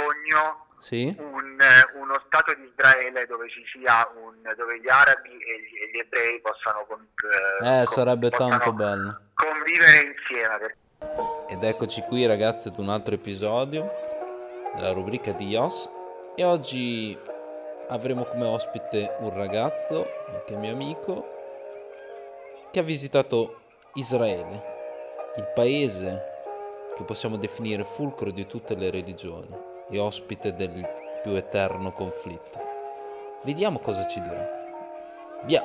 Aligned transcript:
sogno 0.00 0.66
Sì? 0.78 1.14
un, 1.18 1.58
uno 1.94 2.22
Stato 2.26 2.54
di 2.54 2.64
Israele 2.74 3.26
dove 3.26 3.48
ci 3.50 3.62
sia 3.72 4.08
un, 4.16 4.40
dove 4.56 4.80
gli 4.80 4.88
arabi 4.88 5.28
e 5.28 5.60
gli, 5.60 5.76
e 5.82 5.90
gli 5.92 5.98
ebrei 5.98 6.40
possano, 6.40 6.86
con- 6.86 7.06
Eh, 7.62 7.84
con- 7.84 7.94
tanto 8.30 8.72
bello. 8.72 9.20
convivere 9.34 10.00
insieme. 10.16 10.76
Ed 11.48 11.62
eccoci 11.64 12.02
qui 12.02 12.24
ragazzi 12.26 12.68
ad 12.68 12.78
un 12.78 12.88
altro 12.88 13.14
episodio 13.14 13.90
della 14.74 14.92
rubrica 14.92 15.32
di 15.32 15.48
Yos 15.48 15.88
e 16.36 16.44
oggi 16.44 17.18
avremo 17.88 18.24
come 18.24 18.44
ospite 18.46 19.16
un 19.18 19.34
ragazzo, 19.34 20.06
che 20.46 20.54
è 20.54 20.56
mio 20.56 20.72
amico, 20.72 21.38
che 22.70 22.78
ha 22.78 22.82
visitato 22.84 23.60
Israele, 23.94 24.62
il 25.36 25.50
paese 25.54 26.28
che 26.96 27.02
possiamo 27.02 27.36
definire 27.36 27.82
fulcro 27.84 28.30
di 28.30 28.46
tutte 28.46 28.74
le 28.76 28.90
religioni 28.90 29.68
e 29.90 29.98
ospite 29.98 30.54
del 30.54 30.88
più 31.22 31.32
eterno 31.32 31.92
conflitto. 31.92 32.58
Vediamo 33.42 33.78
cosa 33.78 34.06
ci 34.06 34.20
dirà. 34.20 34.48
Via! 35.44 35.62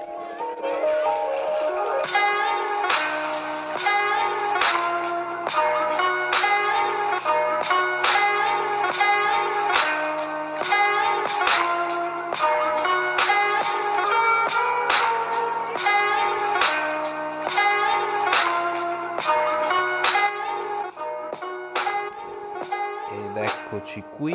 Qui. 24.17 24.33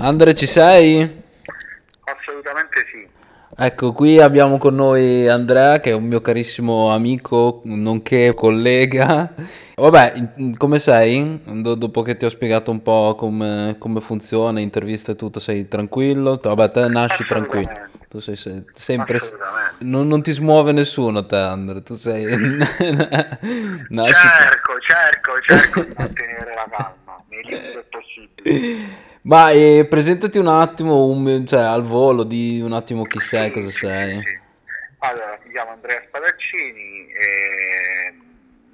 Andre, 0.00 0.34
ci 0.34 0.46
sei? 0.46 1.22
assolutamente 2.04 2.84
sì. 2.90 3.06
Ecco, 3.60 3.92
qui 3.92 4.20
abbiamo 4.20 4.56
con 4.56 4.76
noi 4.76 5.26
Andrea, 5.28 5.80
che 5.80 5.90
è 5.90 5.94
un 5.94 6.04
mio 6.04 6.20
carissimo 6.20 6.92
amico, 6.92 7.60
nonché 7.64 8.32
collega. 8.32 9.34
Vabbè, 9.74 10.54
come 10.56 10.78
sei? 10.78 11.40
Do- 11.44 11.74
dopo 11.74 12.02
che 12.02 12.16
ti 12.16 12.24
ho 12.24 12.28
spiegato 12.30 12.70
un 12.70 12.82
po' 12.82 13.16
come, 13.18 13.74
come 13.78 14.00
funziona, 14.00 14.60
intervista 14.60 15.10
e 15.12 15.16
tutto, 15.16 15.40
sei 15.40 15.66
tranquillo? 15.66 16.38
Vabbè, 16.40 16.70
te 16.70 16.88
nasci 16.88 17.26
tranquillo. 17.26 17.68
Assolutamente. 17.68 18.06
Tu 18.08 18.20
sei 18.20 18.36
se- 18.36 18.64
sempre... 18.74 19.18
Non, 19.78 20.06
non 20.06 20.22
ti 20.22 20.32
smuove 20.32 20.70
nessuno, 20.72 21.26
te, 21.26 21.36
Andrea. 21.36 21.80
Tu 21.80 21.94
sei... 21.94 22.26
nasci... 23.88 24.28
Cerco, 24.28 24.78
cerco, 24.78 25.40
cerco 25.42 25.82
di 25.82 25.94
mantenere 25.96 26.54
la 26.54 26.66
calma, 26.70 26.94
limiti 27.42 27.72
del 27.72 27.84
possibile. 27.90 29.06
Ma 29.22 29.50
eh, 29.50 29.86
presentati 29.88 30.38
un 30.38 30.48
attimo, 30.48 31.06
un- 31.06 31.44
cioè 31.46 31.60
al 31.60 31.82
volo, 31.82 32.24
di 32.24 32.60
un 32.62 32.72
attimo 32.72 33.04
chi 33.04 33.18
sei, 33.20 33.50
cosa 33.50 33.68
Sì, 33.68 33.76
sei. 33.78 34.22
sì. 34.24 34.40
Allora, 35.00 35.38
mi 35.44 35.52
chiamo 35.52 35.72
Andrea 35.72 36.02
Spadaccini 36.06 37.12
e 37.12 38.14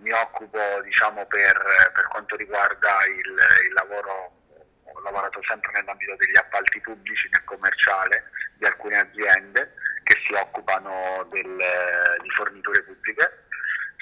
mi 0.01 0.11
occupo, 0.13 0.59
diciamo, 0.85 1.27
per, 1.27 1.61
per 1.93 2.09
quanto 2.09 2.37
riguarda 2.37 2.91
il, 3.09 3.35
il 3.67 3.73
lavoro, 3.75 4.33
ho 4.85 5.01
lavorato 5.03 5.41
sempre 5.49 5.73
nell'ambito 5.73 6.15
degli 6.17 6.37
appalti 6.37 6.81
pubblici, 6.81 7.29
nel 7.33 7.45
commerciale 7.45 8.25
di 8.59 8.65
alcune 8.67 8.97
aziende 8.99 9.75
che 10.05 10.17
si 10.27 10.33
occupano 10.35 11.27
del- 11.33 12.21
di 12.23 12.31
forniture 12.31 12.83
pubbliche. 12.85 13.44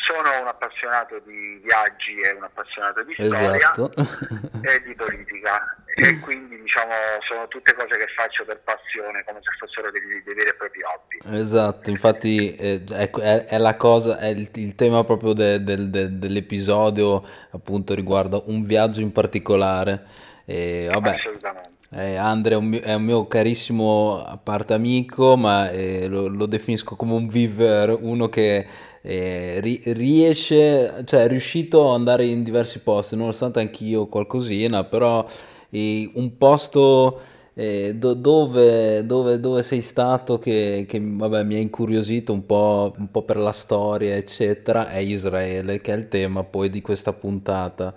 Sono 0.03 0.29
un 0.41 0.47
appassionato 0.49 1.21
di 1.25 1.61
viaggi 1.63 2.19
e 2.21 2.31
un 2.37 2.43
appassionato 2.43 3.05
di 3.05 3.13
storia 3.15 3.55
Esatto. 3.55 3.91
e 4.63 4.83
di 4.83 4.95
politica 4.95 5.77
e 5.95 6.19
quindi 6.21 6.59
diciamo 6.61 6.91
sono 7.29 7.47
tutte 7.49 7.73
cose 7.75 7.97
che 7.99 8.07
faccio 8.17 8.45
per 8.45 8.61
passione 8.65 9.23
come 9.25 9.39
se 9.43 9.51
fossero 9.59 9.91
dei, 9.93 10.01
dei 10.25 10.35
veri 10.35 10.49
e 10.49 10.55
propri 10.55 10.81
hobby. 10.83 11.39
Esatto, 11.41 11.91
infatti 11.91 12.55
eh, 12.57 12.83
è, 12.91 13.11
è 13.45 13.59
la 13.59 13.77
cosa, 13.77 14.19
è 14.19 14.27
il, 14.27 14.49
il 14.55 14.75
tema 14.75 15.05
proprio 15.05 15.35
de- 15.35 15.63
del- 15.63 15.89
de- 15.91 16.19
dell'episodio, 16.19 17.23
appunto 17.51 17.95
riguarda 17.95 18.41
un 18.47 18.65
viaggio 18.65 19.01
in 19.01 19.13
particolare. 19.13 20.03
E 20.45 20.89
vabbè, 20.91 21.15
Assolutamente. 21.15 21.71
eh, 21.91 22.17
Andre 22.17 22.55
è 22.55 22.57
un 22.57 22.65
mio, 22.67 22.81
è 22.81 22.95
un 22.95 23.03
mio 23.05 23.29
carissimo, 23.29 24.25
a 24.25 24.37
parte 24.37 24.75
amico, 24.75 25.37
ma 25.37 25.71
eh, 25.71 26.09
lo, 26.09 26.27
lo 26.27 26.47
definisco 26.47 26.97
come 26.97 27.13
un 27.13 27.29
viver, 27.29 27.97
uno 28.01 28.29
che 28.29 28.67
eh, 29.03 29.61
ri- 29.61 29.83
riesce, 29.87 31.03
cioè 31.05 31.25
è 31.25 31.29
riuscito 31.29 31.89
ad 31.89 31.95
andare 31.95 32.25
in 32.27 32.43
diversi 32.43 32.81
posti, 32.81 33.17
nonostante 33.17 33.61
anch'io 33.61 34.07
qualcosina, 34.07 34.85
però 34.85 35.27
eh, 35.71 36.11
un 36.15 36.37
posto 36.39 37.21
eh, 37.55 37.95
do- 37.97 38.15
dove, 38.15 39.05
dove- 39.05 39.41
dove 39.41 39.63
sei 39.63 39.83
stato 39.83 40.39
che, 40.39 40.87
che, 40.89 41.01
vabbè, 41.03 41.45
mi 41.45 41.57
ha 41.57 41.59
incuriosito 41.59 42.33
un 42.33 42.47
po', 42.47 42.95
un 42.97 43.11
po' 43.11 43.23
per 43.23 43.37
la 43.37 43.53
storia, 43.53 44.17
eccetera, 44.17 44.89
è 44.89 44.99
Israele, 44.99 45.81
che 45.81 45.93
è 45.93 45.97
il 45.97 46.09
tema 46.09 46.45
poi 46.45 46.71
di 46.71 46.81
questa 46.81 47.13
puntata. 47.13 47.95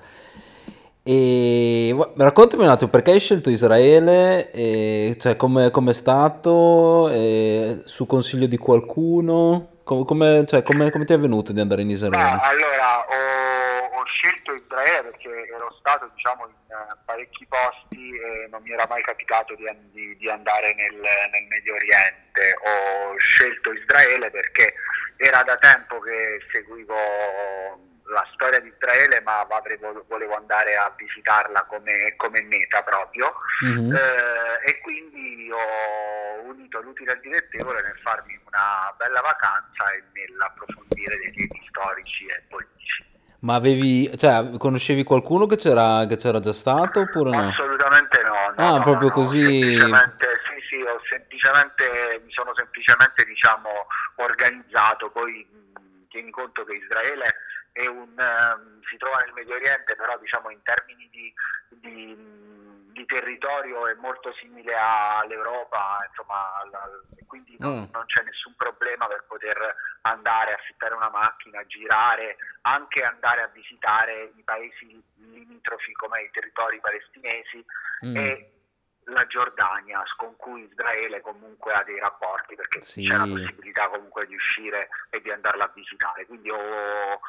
E 1.07 1.95
raccontami 2.15 2.63
un 2.63 2.69
attimo 2.69 2.89
perché 2.89 3.11
hai 3.11 3.19
scelto 3.19 3.51
Israele, 3.51 4.51
e, 4.51 5.15
cioè 5.19 5.35
come 5.35 5.69
è 5.71 5.93
stato, 5.93 7.09
e, 7.09 7.81
su 7.85 8.07
consiglio 8.07 8.47
di 8.47 8.57
qualcuno, 8.57 9.67
come, 9.85 10.45
cioè, 10.45 10.63
come- 10.63 10.89
come 10.89 11.05
ti 11.05 11.13
è 11.13 11.19
venuto 11.19 11.53
di 11.53 11.59
andare 11.61 11.81
in 11.83 11.89
Israele? 11.91 12.37
allora 12.41 12.99
ho, 13.05 13.99
ho 13.99 14.05
scelto 14.05 14.53
Israele 14.55 15.09
perché 15.11 15.29
ero 15.55 15.73
stato 15.79 16.09
diciamo 16.13 16.47
in 16.47 16.53
eh, 16.73 16.97
parecchi 17.05 17.45
posti 17.47 18.09
e 18.17 18.47
non 18.49 18.61
mi 18.63 18.71
era 18.71 18.85
mai 18.89 19.01
capitato 19.03 19.53
di, 19.55 19.63
di- 19.91 20.17
di 20.17 20.29
andare 20.29 20.73
nel, 20.73 20.95
nel 20.95 21.45
Medio 21.47 21.75
Oriente. 21.75 22.55
Ho 22.65 23.15
scelto 23.17 23.71
Israele 23.73 24.29
perché 24.31 24.73
era 25.17 25.43
da 25.43 25.55
tempo 25.57 25.99
che 25.99 26.39
seguivo 26.51 26.93
la 28.07 28.23
storia 28.35 28.59
di 28.59 28.71
Israele 28.75 29.19
ma 29.21 29.47
volevo 30.07 30.35
andare 30.35 30.75
a 30.75 30.93
visitarla 30.95 31.63
come, 31.63 32.13
come 32.17 32.41
meta 32.43 32.81
proprio. 32.83 33.33
Mhm. 33.63 33.91
Eh, 33.93 34.44
e 34.65 34.79
quindi 34.81 35.47
ho 35.51 36.41
unito 36.49 36.81
l'utile 36.81 37.11
al 37.11 37.19
dilettevole 37.19 37.83
nel 37.83 37.99
farmi 38.03 38.39
una 38.45 38.93
bella 38.97 39.21
vacanza 39.21 39.91
e 39.91 40.03
nell'approfondire 40.13 41.17
dei 41.17 41.31
temi 41.33 41.67
storici 41.69 42.25
e 42.25 42.41
politici. 42.49 43.03
Ma 43.39 43.53
avevi, 43.55 44.09
cioè, 44.17 44.57
conoscevi 44.57 45.03
qualcuno 45.03 45.45
che 45.45 45.55
c'era 45.55 46.05
che 46.07 46.15
c'era 46.15 46.39
già 46.39 46.53
stato 46.53 47.01
oppure 47.01 47.29
no? 47.29 47.47
Assolutamente 47.49 48.23
no, 48.23 48.33
no, 48.57 48.67
Ah, 48.67 48.77
no, 48.77 48.81
proprio 48.81 49.09
no, 49.09 49.13
così- 49.13 49.77
sì, 49.77 49.77
sì, 50.67 50.81
ho 50.81 50.99
semplicemente, 51.07 52.21
mi 52.25 52.31
sono 52.31 52.51
semplicemente 52.55 53.23
diciamo, 53.23 53.69
organizzato, 54.15 55.11
poi 55.11 55.45
tieni 56.09 56.31
conto 56.31 56.63
che 56.65 56.73
Israele 56.73 57.35
è 57.71 57.85
un, 57.85 58.09
ehm, 58.17 58.81
si 58.89 58.97
trova 58.97 59.19
nel 59.19 59.33
Medio 59.35 59.53
Oriente, 59.53 59.95
però 59.95 60.17
diciamo 60.19 60.49
in 60.49 60.61
termini 60.63 61.07
di, 61.11 61.31
di, 61.69 62.17
di 62.95 63.05
territorio 63.05 63.87
è 63.87 63.93
molto 63.95 64.33
simile 64.39 64.73
all'Europa, 64.73 65.99
insomma, 66.07 66.61
alla- 66.61 66.89
quindi 67.27 67.57
non, 67.59 67.81
Mm. 67.81 67.91
non 67.91 68.05
c'è 68.05 68.23
nessun 68.23 68.55
problema 68.55 69.05
per 69.07 69.25
poter 69.27 69.57
andare, 70.03 70.53
affittare 70.53 70.95
una 70.95 71.09
macchina, 71.09 71.65
girare, 71.65 72.37
anche 72.61 73.03
andare 73.03 73.41
a 73.41 73.47
visitare 73.47 74.31
i 74.37 74.43
paesi 74.43 75.03
limitrofi 75.15 75.91
come 75.93 76.21
i 76.21 76.29
territori 76.31 76.79
palestinesi 76.79 77.65
Mm. 78.05 78.15
e 78.15 78.49
la 79.09 79.25
Giordania 79.27 80.01
con 80.15 80.35
cui 80.37 80.63
Israele 80.71 81.19
comunque 81.21 81.73
ha 81.73 81.83
dei 81.83 81.99
rapporti 81.99 82.55
perché 82.55 82.81
Sì. 82.81 83.03
c'è 83.05 83.17
la 83.17 83.27
possibilità 83.27 83.89
comunque 83.89 84.25
di 84.25 84.33
uscire 84.35 84.87
e 85.09 85.21
di 85.21 85.29
andarla 85.31 85.65
a 85.65 85.71
visitare 85.75 86.25
quindi 86.25 86.49
ho- 86.49 87.19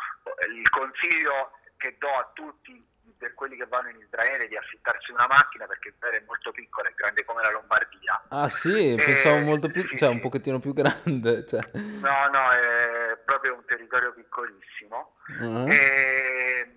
il 0.48 0.68
consiglio 0.70 1.50
che 1.76 1.96
do 1.98 2.08
a 2.08 2.30
tutti 2.32 2.82
per 3.18 3.34
quelli 3.34 3.56
che 3.56 3.66
vanno 3.68 3.88
in 3.90 3.96
Israele 3.98 4.46
di 4.48 4.56
affittarsi 4.56 5.10
una 5.10 5.26
macchina 5.28 5.66
perché 5.66 5.88
Israele 5.88 6.18
è 6.18 6.24
molto 6.26 6.50
piccola 6.52 6.88
è 6.88 6.94
grande 6.94 7.24
come 7.24 7.42
la 7.42 7.50
Lombardia 7.50 8.22
Ah 8.28 8.48
sì, 8.50 8.92
Eh, 8.92 8.96
pensavo 8.96 9.38
molto 9.38 9.68
più, 9.70 9.82
sì, 9.88 9.96
cioè 9.96 10.08
un 10.08 10.20
pochettino 10.20 10.58
più 10.58 10.72
grande, 10.72 11.44
cioè. 11.48 11.60
no 11.72 12.16
no 12.32 12.44
è 12.52 13.16
proprio 13.24 13.54
un 13.54 13.64
territorio 13.64 14.12
piccolissimo 14.12 15.14
Mhm. 15.38 15.70
e, 15.70 16.76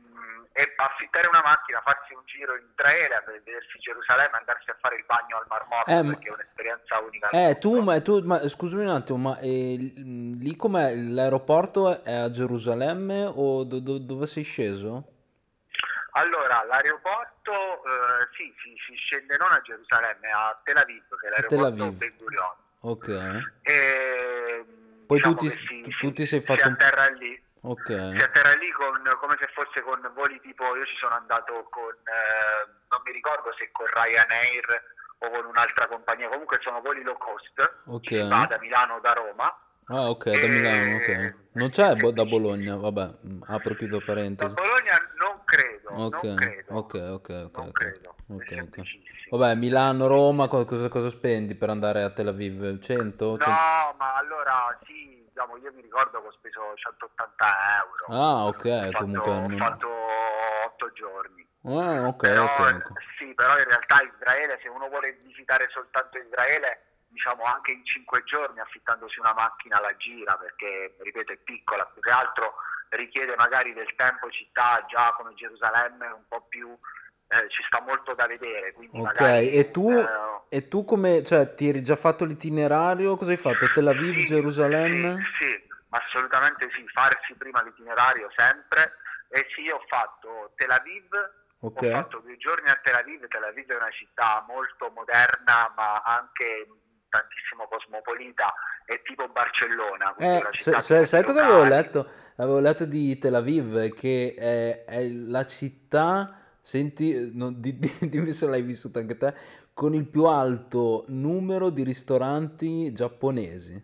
e 0.53 0.74
affittare 0.77 1.27
una 1.27 1.41
macchina, 1.44 1.81
farsi 1.86 2.13
un 2.13 2.21
giro 2.25 2.56
in 2.56 2.65
Israele, 2.75 3.13
a 3.15 3.24
vedersi 3.27 3.77
Gerusalemme, 3.80 4.38
andarsi 4.38 4.69
a 4.71 4.77
fare 4.81 4.95
il 4.95 5.06
bagno 5.06 5.38
al 5.38 5.45
Mar 5.47 5.68
Morto 5.69 5.91
Eh, 5.91 6.03
perché 6.03 6.30
è 6.30 6.33
un'esperienza 6.33 7.00
unica. 7.03 7.30
Eh, 7.30 7.57
tu, 7.59 7.80
ma, 7.81 8.01
tu, 8.01 8.21
ma 8.25 8.47
scusami 8.47 8.83
un 8.83 8.89
attimo, 8.89 9.18
ma 9.19 9.38
eh, 9.39 9.75
lì 9.77 10.56
com'è? 10.56 10.95
L'aeroporto 10.95 12.03
è 12.03 12.13
a 12.15 12.30
Gerusalemme 12.31 13.25
o 13.25 13.63
do- 13.65 13.80
do- 13.80 14.00
dove 14.00 14.25
sei 14.25 14.44
sceso? 14.44 15.19
Allora, 16.11 16.63
l'aeroporto, 16.65 17.51
eh, 17.85 18.27
sì, 18.35 18.53
si, 18.63 18.75
si 18.88 18.95
scende 18.95 19.38
non 19.38 19.51
a 19.51 19.61
Gerusalemme, 19.61 20.29
a 20.31 20.59
Tel 20.63 20.77
Aviv, 20.77 21.03
che 21.19 21.27
è 21.27 21.29
l'aeroporto. 21.29 21.91
Ben 21.91 22.13
Gurion. 22.17 22.56
Ok. 22.81 23.07
E, 23.63 24.65
Poi 25.06 25.17
diciamo 25.17 25.35
tu 25.35 25.47
ti- 25.47 25.50
si, 25.50 25.81
tu 25.81 25.91
si- 25.91 26.13
ti 26.13 26.25
sei 26.25 26.39
si 26.39 26.45
fatto 26.45 26.67
un- 26.67 26.73
atterra 26.73 27.07
lì. 27.09 27.44
Ok. 27.61 27.88
Si 27.88 28.23
atterra 28.23 28.53
lì 28.56 28.71
con, 28.71 29.01
come 29.19 29.35
se 29.39 29.50
fosse 29.53 29.81
con 29.81 30.00
voli 30.13 30.39
tipo, 30.41 30.63
io 30.75 30.85
ci 30.85 30.95
sono 31.01 31.15
andato 31.15 31.67
con, 31.69 31.91
eh, 31.91 32.69
non 32.89 33.01
mi 33.03 33.12
ricordo 33.12 33.53
se 33.57 33.69
con 33.71 33.85
Ryanair 33.88 34.83
o 35.19 35.29
con 35.29 35.45
un'altra 35.45 35.88
compagnia, 35.88 36.29
comunque 36.29 36.59
sono 36.63 36.79
voli 36.79 37.03
low 37.03 37.17
cost, 37.17 37.81
Ok. 37.88 38.07
si 38.07 38.27
va 38.27 38.45
da 38.45 38.57
Milano 38.59 38.95
o 38.95 39.00
da 39.01 39.12
Roma. 39.13 39.59
Ah, 39.91 40.07
ok, 40.09 40.23
da 40.39 40.47
Milano, 40.47 40.95
ok. 40.97 41.33
Non 41.53 41.69
c'è 41.71 41.95
bo- 41.95 42.12
da 42.12 42.23
Bologna, 42.23 42.75
vabbè, 42.77 43.09
mm, 43.27 43.41
apro 43.47 43.73
chiudo 43.73 43.97
Da 43.97 44.05
parentesi. 44.05 44.53
Bologna 44.53 44.95
non 45.17 45.38
credo, 45.50 45.90
Ok, 45.92 46.24
non 46.24 46.36
credo. 46.36 46.74
ok, 46.75 46.94
ok, 46.94 47.30
ok, 47.46 47.57
Non 47.57 47.72
credo, 47.72 48.10
ok, 48.10 48.16
è 48.28 48.36
ok. 48.36 48.48
semplicissimo. 48.48 49.38
Vabbè, 49.38 49.56
Milano, 49.56 50.07
Roma, 50.07 50.48
co- 50.48 50.66
cosa, 50.66 50.88
cosa 50.88 51.10
spendi 51.10 51.56
per 51.56 51.69
andare 51.69 52.04
a 52.04 52.12
Tel 52.12 52.28
Aviv? 52.28 52.80
100? 52.80 53.38
No, 53.38 53.96
ma 53.98 54.13
allora 54.16 54.78
sì, 54.86 55.25
diciamo, 55.28 55.57
io 55.57 55.72
mi 55.74 55.81
ricordo 55.81 56.22
che 56.22 56.28
ho 56.28 56.31
speso 56.31 56.62
180 56.75 57.46
euro. 57.81 58.06
Ah, 58.13 58.46
ok, 58.48 58.92
fatto, 58.92 58.98
comunque 59.22 59.31
ho 59.31 59.57
fatto 59.57 59.88
8 60.66 60.92
giorni. 60.94 61.48
Ah, 61.63 62.07
ok, 62.07 62.22
Però, 62.22 62.44
ok, 62.44 62.60
ok. 62.86 62.92
Sì, 63.18 63.34
però 63.34 63.57
in 63.57 63.66
realtà 63.66 63.98
Israele, 64.01 64.60
se 64.62 64.69
uno 64.69 64.88
vuole 64.88 65.19
visitare 65.24 65.68
soltanto 65.74 66.18
Israele, 66.18 66.84
diciamo 67.10 67.44
anche 67.44 67.72
in 67.72 67.84
5 67.86 68.24
giorni 68.24 68.60
affittandosi 68.60 69.19
una 69.19 69.34
macchina 69.36 69.80
la 69.81 69.96
gira, 69.98 70.38
perché, 70.38 70.96
ripeto, 71.00 71.34
è 71.34 71.38
piccola, 71.38 71.86
più 71.88 72.01
che 72.01 72.12
altro 72.12 72.56
richiede 72.89 73.36
magari 73.38 73.74
del 73.74 73.94
tempo 73.95 74.30
città, 74.30 74.86
già 74.88 75.13
come 75.15 75.33
Gerusalemme, 75.36 76.07
un 76.07 76.24
po' 76.27 76.45
più, 76.50 76.69
eh, 77.27 77.50
ci 77.50 77.63
sta 77.68 77.83
molto 77.86 78.13
da 78.15 78.25
vedere. 78.27 78.74
Quindi 78.74 79.00
Ok, 79.00 79.06
magari, 79.06 79.51
e 79.51 79.71
tu, 79.71 79.89
eh, 79.91 80.07
e 80.50 80.68
tu 80.68 80.86
come, 80.86 81.24
cioè, 81.24 81.53
ti 81.53 81.69
eri 81.69 81.83
già 81.83 81.95
fatto 81.95 82.25
l'itinerario? 82.25 83.15
Cosa 83.15 83.31
hai 83.31 83.38
fatto? 83.38 83.68
Tel 83.74 83.88
Aviv, 83.88 84.15
Sì, 84.15 84.25
Gerusalemme? 84.25 85.31
Sì, 85.38 85.45
sì, 85.45 85.68
assolutamente 85.89 86.69
sì, 86.74 86.83
farsi 86.94 87.33
prima 87.36 87.62
l'itinerario 87.63 88.30
sempre. 88.36 88.94
E 89.30 89.45
sì, 89.56 89.69
ho 89.69 89.83
fatto 89.88 90.53
Tel 90.56 90.71
Aviv, 90.71 91.07
Ok. 91.59 91.83
ho 91.83 91.91
fatto 91.91 92.19
due 92.19 92.36
giorni 92.38 92.69
a 92.69 92.80
Tel 92.81 92.95
Aviv. 92.95 93.27
Tel 93.27 93.44
Aviv 93.44 93.68
è 93.69 93.75
una 93.75 93.91
città 93.91 94.44
molto 94.47 94.89
moderna, 94.95 95.71
ma 95.75 96.01
anche 96.03 96.68
tantissimo 97.09 97.68
cosmopolita, 97.68 98.51
è 98.86 99.00
tipo 99.03 99.27
Barcellona. 99.27 100.15
Eh, 100.18 100.41
se- 100.53 100.63
città 100.63 100.81
se- 100.81 101.06
sai 101.06 101.24
cosa 101.24 101.44
avevo 101.44 101.63
letto? 101.63 102.09
Avevo 102.39 102.59
letto 102.59 102.86
di 102.86 103.18
Tel 103.18 103.36
Aviv 103.36 103.94
che 103.94 104.33
è, 104.38 104.86
è 104.86 105.09
la 105.09 105.45
città, 105.45 106.39
senti, 106.62 107.31
non- 107.36 107.59
di- 107.59 107.77
di- 107.77 107.97
dimmi 108.07 108.31
se 108.31 108.47
l'hai 108.47 108.62
vissuta 108.62 109.00
anche 109.00 109.18
te, 109.18 109.33
con 109.74 109.94
il 109.94 110.06
più 110.06 110.24
alto 110.24 111.03
numero 111.09 111.69
di 111.69 111.83
ristoranti 111.83 112.94
giapponesi. 112.94 113.81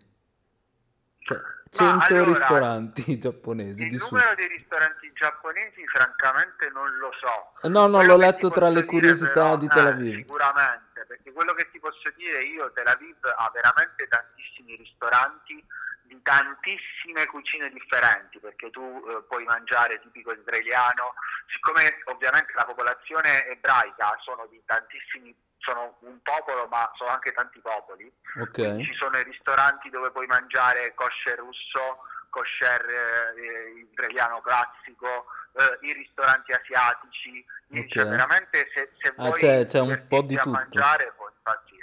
Cioè, 1.18 1.38
100 1.68 2.04
allora, 2.14 2.24
ristoranti 2.30 3.18
giapponesi 3.20 3.82
Il 3.82 3.90
di 3.90 3.96
numero 3.98 4.34
dei 4.36 4.48
ristoranti 4.48 5.10
giapponesi, 5.12 5.86
francamente, 5.88 6.70
non 6.72 6.88
lo 6.96 7.10
so. 7.20 7.68
No, 7.68 7.86
no, 7.88 7.98
Quello 7.98 8.12
l'ho 8.12 8.18
letto 8.18 8.48
tra 8.48 8.70
le 8.70 8.84
curiosità 8.86 9.32
però- 9.32 9.56
di 9.58 9.68
Tel 9.68 9.86
eh, 9.86 9.90
Aviv. 9.90 10.16
sicuramente, 10.16 11.04
perché 11.06 11.30
quello 11.32 11.52
che 11.52 11.68
ti 11.70 11.78
posso 11.78 12.08
dire 12.16 12.42
io, 12.44 12.72
Tel 12.72 12.86
Aviv 12.86 13.16
ha 13.20 13.50
veramente 13.52 14.08
tantissimi 14.08 14.76
ristoranti 14.76 15.62
di 16.06 16.20
tantissime 16.22 17.26
cucine 17.26 17.68
differenti, 17.70 18.38
perché 18.38 18.70
tu 18.70 19.04
eh, 19.08 19.22
puoi 19.28 19.44
mangiare 19.44 20.00
tipico 20.00 20.32
israeliano, 20.32 21.14
siccome 21.48 22.00
ovviamente 22.06 22.52
la 22.54 22.64
popolazione 22.64 23.46
ebraica 23.46 24.16
sono 24.22 24.46
di 24.46 24.60
tantissimi, 24.64 25.34
sono 25.58 25.96
un 26.00 26.20
popolo 26.22 26.66
ma 26.68 26.90
sono 26.96 27.10
anche 27.10 27.32
tanti 27.32 27.60
popoli, 27.60 28.10
quindi 28.52 28.82
Ok. 28.82 28.86
ci 28.86 28.94
sono 28.98 29.18
i 29.18 29.24
ristoranti 29.24 29.90
dove 29.90 30.10
puoi 30.12 30.26
mangiare 30.26 30.94
kosher 30.94 31.38
russo, 31.38 31.98
kosher 32.30 32.84
eh, 32.88 33.86
israeliano 33.90 34.40
classico, 34.42 35.26
eh, 35.54 35.78
i 35.86 35.92
ristoranti 35.92 36.52
asiatici, 36.52 37.44
quindi 37.66 37.86
Ok. 37.88 37.92
cioè 37.98 38.06
veramente 38.06 38.70
se, 38.74 38.90
se 39.00 39.08
Ah, 39.16 39.24
vuoi 39.24 39.38
c'è- 39.38 39.64
c'è 39.64 39.80
un 39.80 40.04
po' 40.08 40.22
di 40.22 40.36
tutto. 40.36 40.50
mangiare 40.50 41.12
puoi 41.16 41.32
impazzire. 41.34 41.75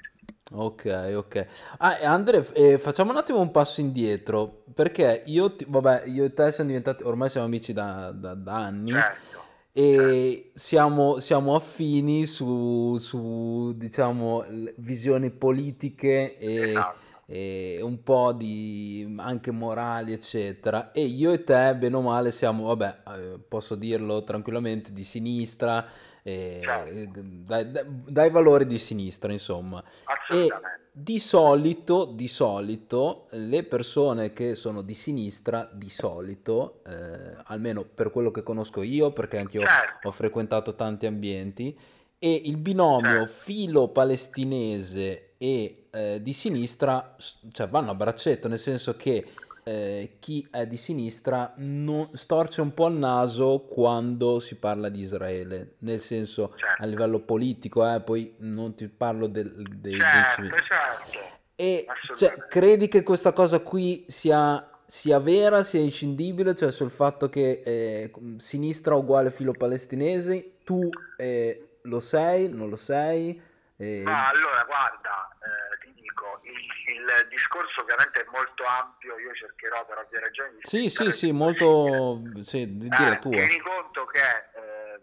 Ok, 0.56 1.14
ok. 1.16 1.48
Ah, 1.80 1.98
Andre, 2.04 2.46
eh, 2.54 2.78
facciamo 2.78 3.10
un 3.10 3.18
attimo 3.18 3.40
un 3.40 3.50
passo 3.50 3.82
indietro, 3.82 4.62
perché 4.72 5.24
io, 5.26 5.56
ti- 5.56 5.66
vabbè, 5.68 6.04
io 6.06 6.26
e 6.26 6.34
te 6.34 6.52
siamo 6.52 6.70
diventati, 6.70 7.02
ormai 7.04 7.30
siamo 7.32 7.48
amici 7.48 7.74
da, 7.74 8.12
da- 8.12 8.36
da 8.36 8.54
anni 8.54 8.92
Certo. 8.94 9.42
e 9.72 10.52
siamo, 10.54 11.20
siamo 11.20 11.56
affini 11.56 12.28
su, 12.28 12.98
su, 13.00 13.74
diciamo, 13.76 14.46
visioni 14.76 15.32
politiche 15.32 16.38
e, 16.38 16.70
Esatto. 16.70 17.00
e 17.26 17.80
un 17.82 18.04
po' 18.04 18.32
di 18.34 19.12
anche 19.18 19.50
morali, 19.50 20.14
eccetera. 20.14 20.92
E 20.92 21.02
io 21.02 21.32
e 21.32 21.44
te, 21.44 21.76
bene 21.76 21.96
o 21.96 22.02
male, 22.02 22.30
siamo, 22.30 22.66
vabbè, 22.66 22.98
eh, 23.08 23.40
posso 23.48 23.74
dirlo 23.74 24.24
tranquillamente, 24.24 24.94
di 24.94 25.04
sinistra, 25.04 25.84
eh, 26.24 26.62
Certo. 26.66 27.22
dai, 27.22 27.72
dai- 27.72 27.86
dai 28.08 28.30
valori 28.32 28.66
di 28.66 28.80
sinistra, 28.80 29.32
insomma. 29.32 29.84
E 30.30 30.50
di 30.92 31.20
solito, 31.20 32.06
di 32.06 32.28
solito, 32.28 33.28
le 33.32 33.64
persone 33.64 34.32
che 34.32 34.56
sono 34.56 34.82
di 34.82 34.94
sinistra, 34.94 35.70
di 35.72 35.90
solito, 35.90 36.82
eh, 36.86 37.36
almeno 37.46 37.84
per 37.84 38.12
quello 38.12 38.32
che 38.32 38.44
conosco 38.44 38.82
io, 38.84 39.12
perché 39.12 39.40
anche 39.40 39.58
io 39.58 39.66
Certo. 39.66 40.08
ho 40.08 40.12
frequentato 40.12 40.76
tanti 40.76 41.06
ambienti, 41.06 41.78
e 42.20 42.42
il 42.46 42.58
binomio 42.58 43.26
Certo. 43.26 43.28
filo-palestinese 43.34 45.34
e 45.38 45.84
eh, 45.92 46.22
di 46.22 46.32
sinistra, 46.32 47.16
cioè 47.52 47.68
vanno 47.68 47.92
a 47.92 47.96
braccetto, 47.96 48.48
nel 48.48 48.60
senso 48.60 48.96
che 48.96 49.26
eh, 49.64 50.18
chi 50.20 50.46
è 50.52 50.68
di 50.68 50.78
sinistra 50.78 51.54
non, 51.58 52.10
storce 52.14 52.62
un 52.62 52.74
po' 52.74 52.88
il 52.88 52.96
naso 52.96 53.62
quando 53.62 54.40
si 54.40 54.56
parla 54.56 54.90
di 54.90 55.02
Israele, 55.02 55.76
nel 55.80 56.00
senso 56.00 56.54
a 56.54 56.58
Certo. 56.58 56.86
livello 56.86 57.20
politico, 57.20 57.88
eh, 57.88 58.02
poi 58.02 58.36
non 58.40 58.76
ti 58.76 58.88
parlo 58.88 59.28
del, 59.28 59.52
dei. 59.78 60.00
Certo, 60.00 60.56
certo. 60.68 61.32
E 61.56 61.86
cioè, 62.16 62.48
credi 62.50 62.88
che 62.88 63.04
questa 63.04 63.32
cosa 63.32 63.60
qui 63.60 64.06
sia, 64.08 64.70
sia 64.86 65.20
vera, 65.20 65.64
sia 65.64 65.80
inscindibile, 65.80 66.56
cioè 66.56 66.72
sul 66.72 66.92
fatto 66.92 67.30
che 67.30 67.62
eh, 67.64 68.12
sinistra 68.38 68.96
uguale 68.96 69.32
filo 69.32 69.54
palestinese, 69.54 70.58
tu 70.64 70.90
eh, 71.18 71.78
lo 71.84 72.00
sei, 72.00 72.50
non 72.50 72.70
lo 72.70 72.76
sei? 72.76 73.40
Eh, 73.78 74.02
Ma 74.04 74.30
allora, 74.30 74.64
guarda, 74.66 75.38
ti 75.82 75.93
dico, 76.24 76.40
il, 76.44 77.02
il 77.02 77.28
discorso 77.30 77.82
ovviamente 77.82 78.22
è 78.22 78.26
molto 78.32 78.64
ampio, 78.66 79.18
io 79.20 79.34
cercherò 79.34 79.86
per 79.86 79.98
ovvie 79.98 80.20
ragioni 80.20 80.56
di 80.56 80.60
sì, 80.64 80.90
sì, 80.90 81.12
sì, 81.12 81.32
molto... 81.32 82.22
Sì, 82.44 82.78
di 82.78 82.88
dire 82.88 83.14
Eh, 83.16 83.20
tua. 83.20 83.32
tieni 83.32 83.60
conto 83.60 84.06
che 84.06 84.22
ehm, 84.56 85.02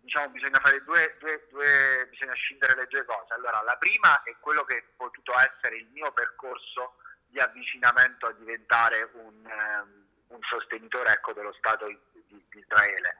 diciamo, 0.00 0.28
bisogna 0.30 0.60
fare 0.60 0.82
due, 0.84 1.16
due- 1.18 1.46
due- 1.50 2.06
bisogna 2.10 2.34
scindere 2.34 2.74
le 2.76 2.86
due 2.86 3.04
cose. 3.04 3.32
Allora, 3.34 3.62
la 3.62 3.76
prima 3.78 4.22
è 4.22 4.36
quello 4.40 4.64
che 4.64 4.76
è 4.78 4.84
potuto 4.96 5.32
essere 5.38 5.76
il 5.76 5.86
mio 5.92 6.12
percorso 6.12 6.96
di 7.26 7.40
avvicinamento 7.40 8.26
a 8.26 8.32
diventare 8.32 9.10
un, 9.14 9.46
ehm, 9.46 10.06
un 10.28 10.40
sostenitore 10.48 11.12
ecco, 11.12 11.32
dello 11.32 11.52
Stato 11.54 11.86
di, 11.86 11.98
di- 12.12 12.44
di 12.50 12.58
Israele. 12.58 13.16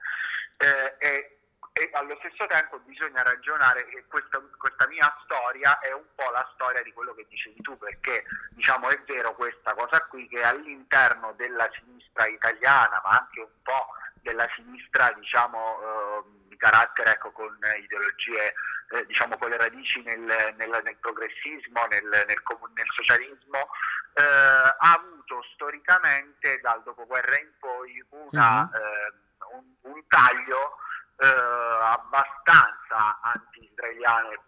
Eh, 0.57 0.95
e, 0.99 1.39
e 1.77 1.91
allo 1.95 2.17
stesso 2.21 2.47
tempo 2.47 2.79
bisogna 2.81 3.23
ragionare 3.25 3.85
che 3.87 4.05
questa, 4.07 4.41
questa 4.57 4.87
mia 4.87 5.13
storia 5.25 5.77
è 5.81 5.93
un 5.93 6.07
po' 6.15 6.31
la 6.31 6.49
storia 6.55 6.81
di 6.83 6.93
quello 6.93 7.15
che 7.15 7.27
dicevi 7.29 7.61
tu, 7.63 7.77
perché 7.77 8.25
diciamo 8.51 8.89
è 8.91 9.03
vero 9.03 9.35
questa 9.35 9.75
cosa 9.75 10.01
qui 10.07 10.29
che 10.29 10.41
all'interno 10.43 11.33
della 11.33 11.69
sinistra 11.77 12.29
italiana, 12.29 13.01
ma 13.03 13.19
anche 13.19 13.41
un 13.41 13.63
po' 13.65 13.89
della 14.23 14.47
sinistra 14.55 15.11
diciamo 15.19 15.59
eh, 15.59 16.23
di 16.47 16.57
carattere 16.57 17.11
ecco, 17.11 17.33
con 17.33 17.59
ideologie 17.83 18.55
eh, 18.91 19.07
diciamo 19.07 19.37
con 19.37 19.51
le 19.51 19.57
radici 19.57 20.01
nel, 20.03 20.21
nel- 20.21 20.81
nel 20.85 20.97
progressismo, 21.01 21.87
nel, 21.91 22.05
nel 22.05 22.91
socialismo, 22.95 23.59
eh, 24.15 24.23
ha 24.23 24.93
avuto 24.95 25.43
storicamente 25.55 26.61
dal 26.61 26.85
dopoguerra 26.85 27.37
in 27.37 27.51
poi 27.59 28.05
una, 28.11 28.63
Mhm. 28.63 28.71
eh, 28.75 29.13
un, 29.57 29.93
un 29.93 30.07
taglio 30.07 30.77
eh, 31.17 31.27
abbastanza 31.27 33.21
anti-israeliano 33.23 34.31
e 34.31 34.41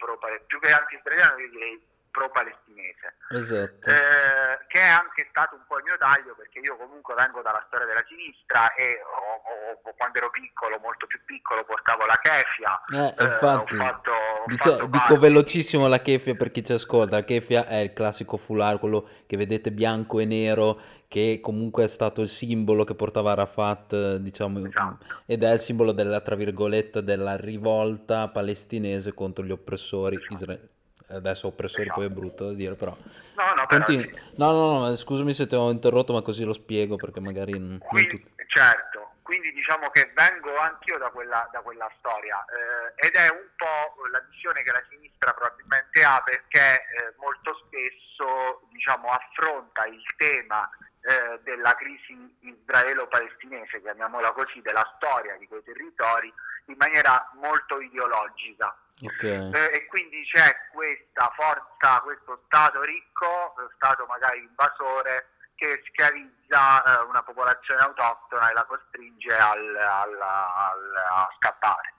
più 0.46 0.58
che 0.61 0.73
anti-israeliano 0.73 1.38
io 1.38 1.50
direi 1.50 1.94
pro-palestinese 2.16 3.20
Esatto. 3.37 3.90
eh, 3.90 4.64
che 4.68 4.80
è 4.80 4.88
anche 4.88 5.26
stato 5.28 5.54
un 5.56 5.64
po' 5.68 5.76
il 5.78 5.85
mio 5.85 5.96
taglio 5.99 6.35
perché 6.35 6.58
io 6.61 6.76
comunque 6.76 7.12
vengo 7.14 7.42
dalla 7.42 7.62
storia 7.68 7.85
della 7.87 8.04
sinistra 8.08 8.73
e 8.75 8.96
ho- 9.04 9.85
ho- 9.85 9.94
quando 9.96 10.18
ero 10.18 10.30
piccolo, 10.30 10.78
molto 10.82 11.06
più 11.06 11.20
piccolo, 11.25 11.64
portavo 11.64 12.06
la 12.06 12.16
kefia. 12.20 12.73
Eh, 12.88 13.23
eh, 13.23 13.25
infatti, 13.28 13.75
ho 13.75 13.76
fatto, 13.76 14.11
ho 14.12 14.44
dico 14.46 14.88
parte- 14.88 15.18
velocissimo 15.18 15.87
la 15.88 16.00
keffia 16.00 16.35
per 16.35 16.50
chi 16.50 16.64
ci 16.64 16.73
ascolta. 16.73 17.16
La 17.16 17.25
keffia 17.25 17.66
è 17.66 17.76
il 17.76 17.92
classico 17.92 18.37
foulard, 18.37 18.78
quello 18.78 19.08
che 19.26 19.37
vedete 19.37 19.73
bianco 19.73 20.20
e 20.20 20.25
nero, 20.25 20.80
che 21.08 21.40
comunque 21.42 21.85
è 21.85 21.88
stato 21.88 22.20
il 22.23 22.28
simbolo 22.28 22.85
che 22.85 22.94
portava 22.94 23.32
Arafat, 23.32 23.92
eh, 23.92 24.23
diciamo, 24.23 24.64
Esatto. 24.66 24.99
ed 25.26 25.42
è 25.42 25.52
il 25.52 25.61
simbolo 25.61 25.92
della, 25.92 26.20
tra 26.20 26.35
virgolette, 26.35 27.02
della 27.02 27.37
rivolta 27.37 28.28
palestinese 28.28 29.14
contro 29.14 29.44
gli 29.44 29.52
oppressori 29.52 30.16
Esatto. 30.16 30.32
israeliani. 30.35 30.75
Adesso 31.08 31.46
oppressori 31.48 31.88
poi 31.88 32.06
è 32.06 32.10
brutto 32.10 32.46
da 32.46 32.52
dire, 32.52 32.75
però... 32.75 32.96
No, 33.36 33.78
no, 33.78 33.84
sì. 33.84 34.18
No, 34.36 34.52
no, 34.52 34.78
no, 34.78 34.96
scusami 34.96 35.32
se 35.32 35.46
ti 35.46 35.54
ho 35.54 35.70
interrotto, 35.70 36.12
ma 36.12 36.22
così 36.22 36.44
lo 36.44 36.52
spiego 36.52 36.96
perché 36.96 37.20
magari 37.20 37.52
non, 37.52 37.68
non 37.68 37.78
Quindi, 37.78 38.20
tutti... 38.20 38.44
certo, 38.46 38.96
quindi 39.22 39.52
diciamo 39.52 39.90
che 39.90 40.12
vengo 40.14 40.56
anch'io 40.56 40.98
da 40.98 41.10
quella, 41.10 41.48
da 41.52 41.60
quella 41.60 41.90
storia 41.98 42.44
eh, 42.44 43.06
ed 43.06 43.14
è 43.14 43.28
un 43.28 43.48
po' 43.56 44.06
la 44.10 44.25
visione 44.30 44.62
che 44.62 44.72
la 44.72 44.82
sinistra 44.88 45.32
probabilmente 45.32 46.02
ha 46.02 46.22
perché 46.25 46.75
eh, 46.75 47.14
molto 47.18 47.60
spesso 47.66 48.66
diciamo, 48.70 49.08
affronta 49.08 49.84
il 49.86 50.04
tema 50.16 50.68
eh, 51.00 51.40
della 51.42 51.75
crisi 51.75 52.14
israelo-palestinese, 52.40 53.80
chiamiamola 53.80 54.32
così, 54.32 54.60
della 54.62 54.82
storia 54.96 55.36
di 55.36 55.46
quei 55.46 55.62
territori 55.62 56.32
in 56.66 56.75
maniera 56.78 57.30
molto 57.34 57.80
ideologica. 57.80 58.76
Ok. 59.03 59.23
Eh, 59.25 59.71
e 59.75 59.87
quindi 59.88 60.25
c'è 60.25 60.57
questa 60.73 61.31
forza, 61.37 62.00
questo 62.00 62.43
Stato 62.47 62.81
ricco, 62.83 63.55
lo 63.57 63.71
Stato 63.76 64.07
magari 64.07 64.38
invasore, 64.41 65.29
che 65.55 65.83
schiavizza 65.88 66.83
eh, 66.83 67.05
una 67.05 67.23
popolazione 67.23 67.83
autoctona 67.83 68.50
e 68.50 68.53
la 68.55 68.65
costringe 68.65 69.35
al- 69.35 69.76
al- 69.76 70.21
al- 70.21 70.95
a 71.11 71.29
scappare. 71.37 71.95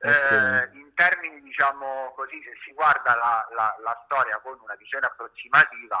Ok. 0.00 0.10
Eh, 0.10 0.76
in 0.78 0.94
termini, 0.94 1.42
diciamo 1.42 2.12
così, 2.14 2.40
se 2.42 2.52
si 2.64 2.72
guarda 2.72 3.14
la, 3.16 3.46
la- 3.54 3.76
la 3.82 4.02
storia 4.06 4.38
con 4.40 4.58
una 4.62 4.74
visione 4.76 5.06
approssimativa, 5.06 5.98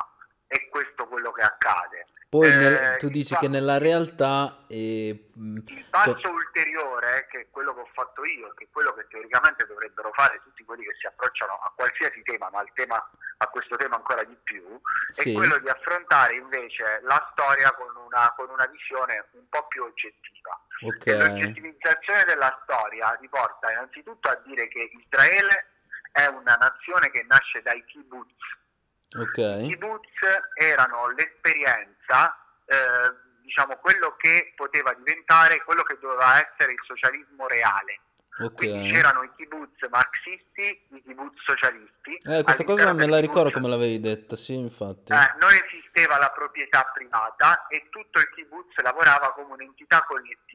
è 0.48 0.68
questo 0.70 1.06
quello 1.06 1.30
che 1.30 1.42
accade. 1.42 2.06
Poi 2.28 2.46
Eh, 2.48 2.56
nel- 2.56 2.96
tu 2.98 3.08
dici 3.08 3.32
fa- 3.34 3.40
che 3.40 3.48
nella 3.48 3.78
realtà... 3.78 4.60
eh, 4.68 5.30
mh, 5.32 5.58
il 5.66 5.86
passo 5.88 6.18
cioè- 6.18 6.30
ulteriore, 6.32 7.26
che 7.30 7.40
è 7.40 7.46
quello 7.50 7.72
che 7.74 7.80
ho 7.80 7.88
fatto 7.94 8.22
io, 8.24 8.52
che 8.54 8.64
è 8.64 8.68
quello 8.70 8.92
che 8.92 9.06
teoricamente 9.08 9.64
dovrebbero 9.66 10.10
fare 10.12 10.40
tutti 10.44 10.62
quelli 10.64 10.84
che 10.84 10.94
si 10.98 11.06
approcciano 11.06 11.52
a 11.54 11.72
qualsiasi 11.74 12.20
tema, 12.22 12.50
ma 12.50 12.58
al 12.60 12.70
tema, 12.74 12.96
a 13.38 13.46
questo 13.48 13.76
tema 13.76 13.96
ancora 13.96 14.22
di 14.24 14.36
più, 14.42 14.78
Sì. 15.10 15.30
è 15.30 15.34
quello 15.34 15.58
di 15.58 15.68
affrontare 15.70 16.34
invece 16.34 17.00
la 17.04 17.28
storia 17.32 17.72
con 17.72 17.94
una, 18.04 18.32
con 18.36 18.50
una 18.50 18.66
visione 18.66 19.28
un 19.32 19.48
po' 19.48 19.66
più 19.68 19.82
oggettiva. 19.84 20.60
ok. 20.84 21.06
E 21.06 21.14
l'oggettivizzazione 21.16 22.24
della 22.24 22.60
storia 22.62 23.16
ti 23.20 23.28
porta 23.28 23.70
innanzitutto 23.72 24.28
a 24.28 24.40
dire 24.44 24.68
che 24.68 24.90
Israele 25.02 25.66
è 26.12 26.26
una 26.26 26.54
nazione 26.60 27.10
che 27.10 27.24
nasce 27.28 27.62
dai 27.62 27.82
kibbutz, 27.86 28.36
i 29.10 29.18
Ok. 29.20 29.68
kibbutz 29.68 30.08
erano 30.54 31.08
l'esperienza, 31.16 32.36
eh, 32.66 32.76
diciamo, 33.40 33.76
quello 33.76 34.14
che 34.16 34.52
poteva 34.56 34.92
diventare, 34.94 35.62
quello 35.64 35.82
che 35.82 35.96
doveva 36.00 36.36
essere 36.36 36.72
il 36.72 36.82
socialismo 36.84 37.46
reale. 37.46 38.00
Quindi 38.54 38.86
Ok. 38.86 38.92
c'erano 38.92 39.22
i 39.24 39.32
kibbutz 39.34 39.88
marxisti, 39.90 40.86
i 40.92 41.02
kibbutz 41.02 41.42
socialisti. 41.42 42.14
Eh, 42.22 42.42
questa 42.44 42.62
cosa 42.62 42.82
All'interno 42.84 42.94
me 42.94 43.06
la 43.08 43.18
ricordo 43.18 43.50
come 43.50 43.68
l'avevi 43.68 43.98
detta, 43.98 44.36
sì, 44.36 44.54
infatti. 44.54 45.10
eh, 45.12 45.34
non 45.40 45.50
esisteva 45.52 46.18
la 46.18 46.30
proprietà 46.30 46.88
privata 46.94 47.66
e 47.66 47.88
tutto 47.90 48.20
il 48.20 48.30
kibbutz 48.30 48.76
lavorava 48.82 49.32
come 49.32 49.54
un'entità 49.54 50.04
collettiva 50.06 50.46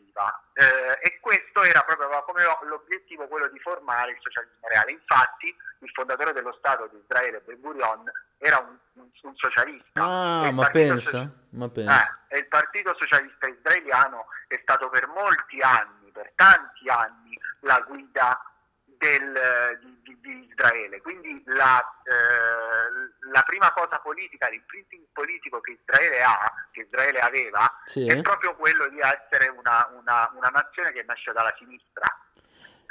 Eh, 0.53 0.99
e 1.01 1.19
questo 1.19 1.63
era 1.63 1.81
proprio 1.81 2.07
come 2.23 2.43
l'obiettivo 2.69 3.27
quello 3.27 3.47
di 3.47 3.59
formare 3.59 4.11
il 4.11 4.17
socialismo 4.21 4.67
reale. 4.67 4.91
Infatti 4.91 5.47
il 5.79 5.89
fondatore 5.93 6.31
dello 6.31 6.53
Stato 6.59 6.87
di 6.87 6.99
Israele, 7.03 7.41
Ben 7.41 7.59
Gurion, 7.59 8.09
era 8.43 8.57
un, 8.59 8.77
un- 9.01 9.11
un 9.23 9.35
socialista. 9.35 10.03
Ah, 10.03 10.51
ma 10.51 10.67
pensa, 10.69 10.99
Soci- 10.99 11.29
ma 11.51 11.69
pensa. 11.69 12.25
eh, 12.27 12.37
il 12.39 12.47
Partito 12.47 12.95
Socialista 12.99 13.47
Israeliano 13.47 14.25
è 14.47 14.59
stato 14.61 14.89
per 14.89 15.07
molti 15.07 15.59
anni, 15.61 16.11
per 16.11 16.31
tanti 16.35 16.87
anni, 16.89 17.37
la 17.61 17.79
guida 17.87 18.43
del- 18.85 19.79
di, 19.81 19.99
di- 20.03 20.19
di 20.21 20.47
Israele. 20.51 21.01
Quindi 21.01 21.41
la, 21.47 21.79
eh, 22.03 23.29
la 23.31 23.41
prima 23.43 23.71
cosa 23.71 23.99
politica, 23.99 24.49
l'imprinting 24.49 25.05
politico 25.13 25.59
che 25.61 25.79
Israele 25.81 26.21
ha, 26.23 26.53
che 26.71 26.81
Israele 26.81 27.19
aveva, 27.19 27.81
Sì. 27.85 28.05
è 28.07 28.21
proprio 28.21 28.55
quello 28.55 28.87
di 28.89 28.99
essere 28.99 29.47
una, 29.49 29.87
una- 29.93 30.29
una 30.35 30.49
nazione 30.49 30.91
che 30.91 31.03
nasce 31.03 31.31
dalla 31.31 31.53
sinistra. 31.57 32.05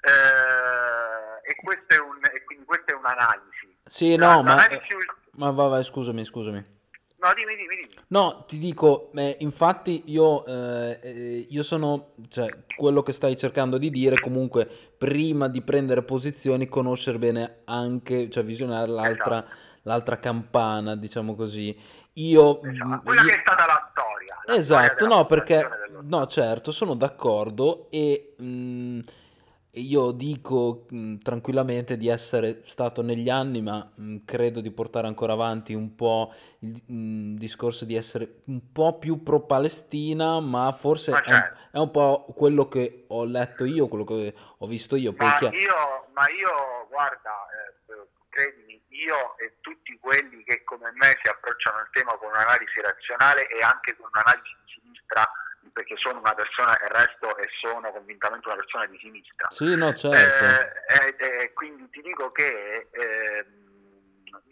Eh, 0.05 1.51
e, 1.51 1.55
questo 1.63 1.95
è 1.95 1.99
un, 2.01 2.19
e 2.33 2.45
quindi 2.45 2.65
questa 2.65 2.93
è 2.93 2.95
un'analisi. 2.97 3.79
Sì, 3.85 4.17
La- 4.17 4.33
no, 4.35 4.43
ma... 4.43 4.55
l'analisi 4.55 4.93
ul- 4.95 5.15
Ma 5.39 5.51
vai, 5.51 5.69
vai, 5.71 5.85
scusami, 5.85 6.25
scusami. 6.25 6.63
No, 7.23 7.29
dimmi, 7.37 7.55
dimmi, 7.57 7.77
dimmi. 7.77 7.89
No, 8.09 8.45
ti 8.47 8.59
dico, 8.59 9.11
eh, 9.15 9.37
infatti 9.41 10.03
io, 10.07 10.45
eh, 10.45 10.99
eh, 11.03 11.47
io 11.49 11.63
sono, 11.63 12.15
cioè, 12.29 12.49
quello 12.77 13.03
che 13.03 13.13
stai 13.13 13.37
cercando 13.37 13.79
di 13.79 13.91
dire, 13.91 14.19
comunque, 14.21 14.67
prima 14.99 15.49
di 15.49 15.63
prendere 15.63 16.03
posizioni, 16.03 16.69
conoscere 16.69 17.19
bene 17.19 17.61
anche, 17.65 18.29
cioè 18.29 18.43
visionare 18.45 18.89
l'altra, 18.89 19.45
l'altra 19.83 20.19
campana, 20.19 20.97
diciamo 20.97 21.35
così. 21.35 21.75
Io, 22.15 22.61
Esatto, 22.63 22.87
mm, 22.87 22.95
quella 23.05 23.21
io- 23.23 23.29
che 23.29 23.35
è 23.37 23.41
stata 23.45 23.65
la 23.67 23.91
storia. 23.91 24.35
la 24.35 24.41
storia 24.43 24.61
Esatto, 24.61 25.05
della 25.05 25.17
no, 25.17 25.27
perché, 25.27 25.69
dello 25.87 26.01
no, 26.03 26.27
certo, 26.27 26.73
sono 26.73 26.95
d'accordo 26.95 27.87
e 27.91 28.35
mh, 28.37 28.99
io 29.75 30.11
dico 30.11 30.87
mh, 30.91 31.17
tranquillamente 31.19 31.97
di 31.97 32.09
essere 32.09 32.61
stato 32.65 33.03
negli 33.03 33.31
anni, 33.31 33.63
ma 33.63 33.91
mh, 33.95 34.19
credo 34.25 34.61
di 34.61 34.71
portare 34.71 35.07
ancora 35.07 35.33
avanti 35.33 35.73
un 35.73 35.95
po' 35.95 36.35
il 36.61 36.83
mh, 36.87 37.35
discorso 37.37 37.85
di 37.85 37.95
essere 37.95 38.43
un 38.47 38.71
po' 38.71 38.99
più 38.99 39.23
pro-Palestina, 39.23 40.41
ma 40.41 40.71
forse 40.73 41.13
Ma 41.13 41.23
è 41.23 41.29
un, 41.29 41.35
certo. 41.35 41.59
è 41.71 41.79
un 41.79 41.91
po' 41.91 42.27
quello 42.37 42.69
che 42.69 43.05
ho 43.09 43.25
letto 43.25 43.65
io, 43.65 43.89
quello 43.89 44.05
che 44.05 44.35
ho 44.59 44.67
visto 44.67 44.97
io. 44.97 45.15
Ma 45.17 45.39
chiaro- 45.39 45.57
io, 45.57 46.07
ma 46.13 46.29
io, 46.29 46.87
guarda, 46.91 47.31
eh, 47.49 47.73
credimi, 48.29 48.83
io 48.89 49.39
e 49.39 49.57
tutti 49.61 49.99
quelli 49.99 50.43
che 50.45 50.65
come 50.65 50.91
me 50.93 51.19
si 51.23 51.29
approcciano 51.29 51.79
al 51.79 51.89
tema 51.93 52.17
con 52.17 52.29
un'analisi 52.29 52.81
razionale 52.81 53.47
e 53.49 53.63
anche 53.63 53.97
con 53.97 54.09
un'analisi 54.13 54.57
di 54.65 54.81
sinistra, 54.81 55.23
perché 55.73 55.97
sono 55.97 56.19
una 56.19 56.35
persona, 56.35 56.79
e 56.79 56.89
resto 56.89 57.37
e 57.39 57.49
sono 57.59 57.91
convintamente 57.93 58.47
una 58.49 58.57
persona 58.57 58.87
di 58.87 58.99
sinistra. 58.99 59.49
Sì, 59.51 59.75
no, 59.77 59.95
certo. 59.95 60.17
Eh, 60.17 61.07
ed- 61.09 61.41
e 61.41 61.53
quindi 61.53 61.89
ti 61.91 62.01
dico 62.03 62.31
che 62.31 62.89
ehm, 62.93 63.47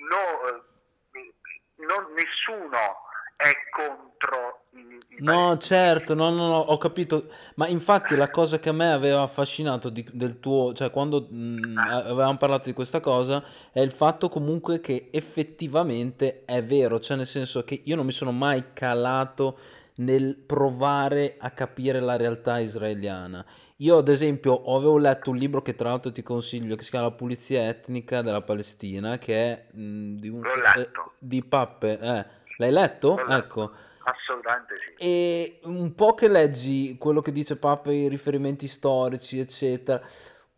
no, 0.09 0.49
eh, 0.49 1.35
non- 1.77 2.13
nessuno 2.15 2.77
è 3.37 3.53
contro 3.71 4.67
i, 4.73 4.81
i 4.81 5.17
No, 5.21 5.57
certo, 5.57 6.15
no, 6.15 6.29
no, 6.31 6.49
no, 6.49 6.59
ho 6.59 6.77
capito, 6.77 7.31
ma 7.55 7.67
infatti 7.69 8.15
la 8.17 8.31
cosa 8.31 8.59
che 8.59 8.69
a 8.69 8.73
me 8.73 8.93
aveva 8.93 9.23
affascinato 9.23 9.89
di- 9.89 10.07
del 10.13 10.41
tuo, 10.41 10.75
cioè 10.75 10.91
quando 10.91 11.27
mh, 11.31 11.75
a- 11.79 11.97
avevamo 12.05 12.37
parlato 12.37 12.65
di 12.65 12.75
questa 12.75 13.01
cosa, 13.01 13.43
è 13.73 13.81
il 13.81 13.93
fatto 13.93 14.29
comunque 14.29 14.81
che 14.81 15.09
effettivamente 15.11 16.43
è 16.45 16.63
vero, 16.63 17.01
cioè 17.01 17.17
nel 17.17 17.27
senso 17.27 17.65
che 17.65 17.81
io 17.85 17.97
non 17.97 18.05
mi 18.05 18.13
sono 18.13 18.33
mai 18.33 18.73
calato 18.75 19.59
nel 20.01 20.37
provare 20.37 21.37
a 21.39 21.51
capire 21.51 22.01
la 22.01 22.17
realtà 22.17 22.59
israeliana. 22.59 23.45
Io 23.77 23.99
ad 23.99 24.09
esempio 24.09 24.63
avevo 24.75 24.99
letto 24.99 25.31
un 25.31 25.37
libro 25.37 25.63
che 25.63 25.75
tra 25.75 25.91
l'altro 25.91 26.13
ti 26.13 26.23
consiglio, 26.23 26.77
che 26.77 26.83
si 26.83 26.91
chiama 26.91 27.07
La 27.07 27.13
pulizia 27.13 27.69
etnica 27.69 28.21
della 28.23 28.43
Palestina, 28.43 29.19
che 29.19 29.35
è 29.35 29.67
mh, 29.77 30.15
di 30.15 30.29
un... 30.29 30.41
Letto. 30.41 31.01
eh, 31.01 31.11
di 31.19 31.43
Pappe, 31.45 31.99
eh. 31.99 32.27
L'hai 32.59 32.71
letto? 32.73 33.17
L'ho 33.17 33.27
letto. 33.27 33.35
Ecco. 33.37 33.71
Assolutamente 34.03 34.75
sì. 34.77 35.05
E 35.07 35.61
un 35.65 35.95
po' 35.95 36.15
che 36.15 36.29
leggi 36.29 36.97
quello 36.99 37.21
che 37.21 37.33
dice 37.33 37.57
Papa, 37.57 37.93
i 37.93 38.09
riferimenti 38.09 38.69
storici, 38.69 39.39
eccetera, 39.39 40.01